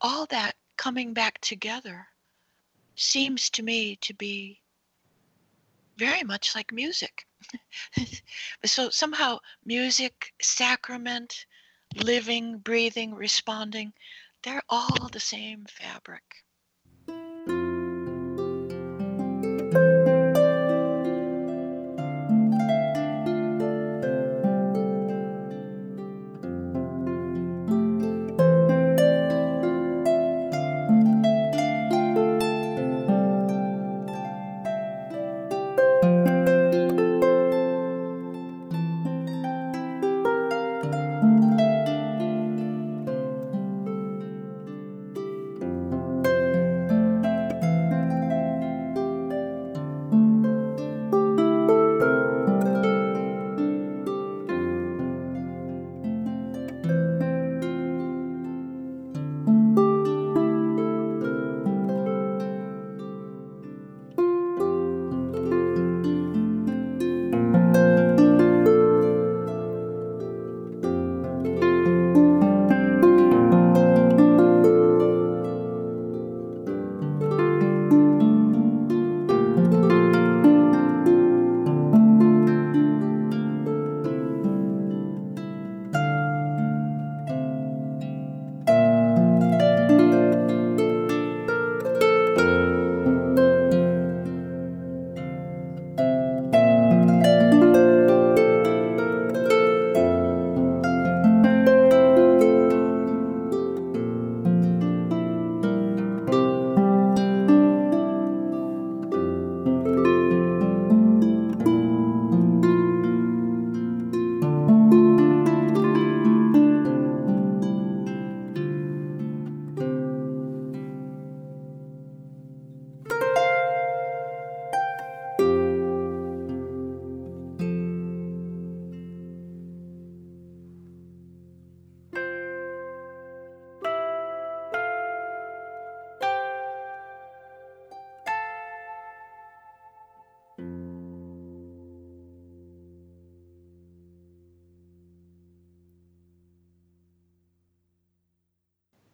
all 0.00 0.26
that 0.26 0.56
coming 0.76 1.14
back 1.14 1.40
together 1.40 2.08
seems 2.96 3.48
to 3.50 3.62
me 3.62 3.96
to 3.96 4.12
be 4.12 4.60
very 5.96 6.22
much 6.22 6.54
like 6.54 6.72
music. 6.72 7.26
so, 8.64 8.90
somehow, 8.90 9.38
music, 9.64 10.34
sacrament, 10.42 11.46
living, 11.94 12.58
breathing, 12.58 13.14
responding, 13.14 13.94
they're 14.46 14.62
all 14.70 15.10
the 15.10 15.20
same 15.20 15.66
fabric. 15.66 16.45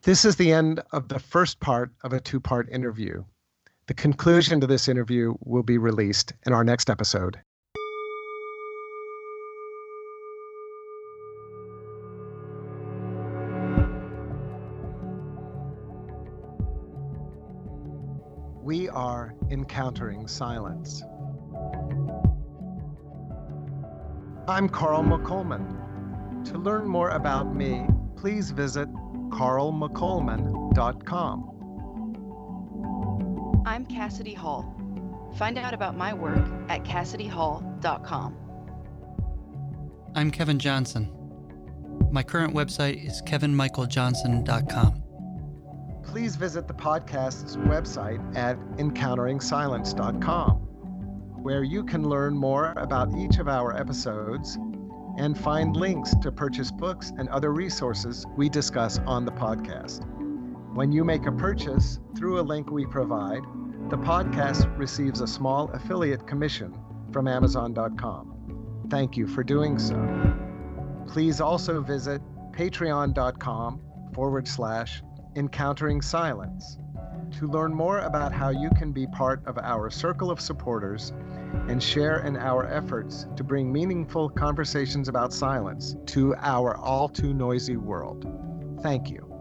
This 0.04 0.24
is 0.24 0.34
the 0.34 0.50
end 0.50 0.82
of 0.90 1.06
the 1.06 1.20
first 1.20 1.60
part 1.60 1.92
of 2.02 2.12
a 2.12 2.18
two 2.18 2.40
part 2.40 2.68
interview. 2.72 3.22
The 3.86 3.94
conclusion 3.94 4.60
to 4.60 4.66
this 4.66 4.88
interview 4.88 5.34
will 5.44 5.62
be 5.62 5.78
released 5.78 6.32
in 6.44 6.52
our 6.52 6.64
next 6.64 6.90
episode. 6.90 7.38
We 18.60 18.88
are 18.88 19.36
encountering 19.50 20.26
silence. 20.26 21.04
I'm 24.48 24.68
Carl 24.68 25.04
McColman. 25.04 26.44
To 26.46 26.58
learn 26.58 26.88
more 26.88 27.10
about 27.10 27.54
me, 27.54 27.86
please 28.16 28.50
visit 28.50 28.88
carlmccolman.com. 29.32 31.48
I'm 33.64 33.86
Cassidy 33.86 34.34
Hall. 34.34 34.74
Find 35.36 35.56
out 35.58 35.72
about 35.72 35.96
my 35.96 36.12
work 36.12 36.44
at 36.68 36.84
CassidyHall.com. 36.84 38.36
I'm 40.14 40.30
Kevin 40.30 40.58
Johnson. 40.58 41.08
My 42.10 42.22
current 42.22 42.52
website 42.54 43.02
is 43.06 43.22
kevinmichaeljohnson.com. 43.22 45.02
Please 46.04 46.36
visit 46.36 46.68
the 46.68 46.74
podcast's 46.74 47.56
website 47.56 48.36
at 48.36 48.58
encounteringsilence.com, 48.76 50.56
where 51.42 51.62
you 51.62 51.82
can 51.84 52.06
learn 52.06 52.36
more 52.36 52.74
about 52.76 53.16
each 53.16 53.38
of 53.38 53.48
our 53.48 53.74
episodes 53.74 54.58
and 55.18 55.38
find 55.38 55.76
links 55.76 56.14
to 56.22 56.32
purchase 56.32 56.70
books 56.70 57.12
and 57.18 57.28
other 57.28 57.52
resources 57.52 58.26
we 58.36 58.48
discuss 58.48 58.98
on 59.00 59.24
the 59.24 59.32
podcast. 59.32 60.06
When 60.74 60.90
you 60.90 61.04
make 61.04 61.26
a 61.26 61.32
purchase 61.32 61.98
through 62.16 62.40
a 62.40 62.42
link 62.42 62.70
we 62.70 62.86
provide, 62.86 63.42
the 63.90 63.98
podcast 63.98 64.76
receives 64.78 65.20
a 65.20 65.26
small 65.26 65.70
affiliate 65.72 66.26
commission 66.26 66.74
from 67.12 67.28
Amazon.com. 67.28 68.86
Thank 68.88 69.16
you 69.16 69.26
for 69.26 69.44
doing 69.44 69.78
so. 69.78 69.96
Please 71.06 71.40
also 71.40 71.82
visit 71.82 72.22
patreon.com 72.52 73.80
forward 74.14 74.48
slash 74.48 75.02
encountering 75.36 76.00
silence 76.02 76.78
to 77.38 77.46
learn 77.46 77.74
more 77.74 78.00
about 78.00 78.32
how 78.32 78.50
you 78.50 78.70
can 78.70 78.92
be 78.92 79.06
part 79.06 79.42
of 79.46 79.58
our 79.58 79.90
circle 79.90 80.30
of 80.30 80.40
supporters 80.40 81.12
and 81.68 81.82
share 81.82 82.20
in 82.26 82.36
our 82.36 82.66
efforts 82.66 83.26
to 83.36 83.44
bring 83.44 83.72
meaningful 83.72 84.28
conversations 84.28 85.08
about 85.08 85.32
silence 85.32 85.96
to 86.06 86.34
our 86.36 86.76
all 86.76 87.08
too 87.08 87.34
noisy 87.34 87.76
world. 87.76 88.26
Thank 88.82 89.10
you. 89.10 89.31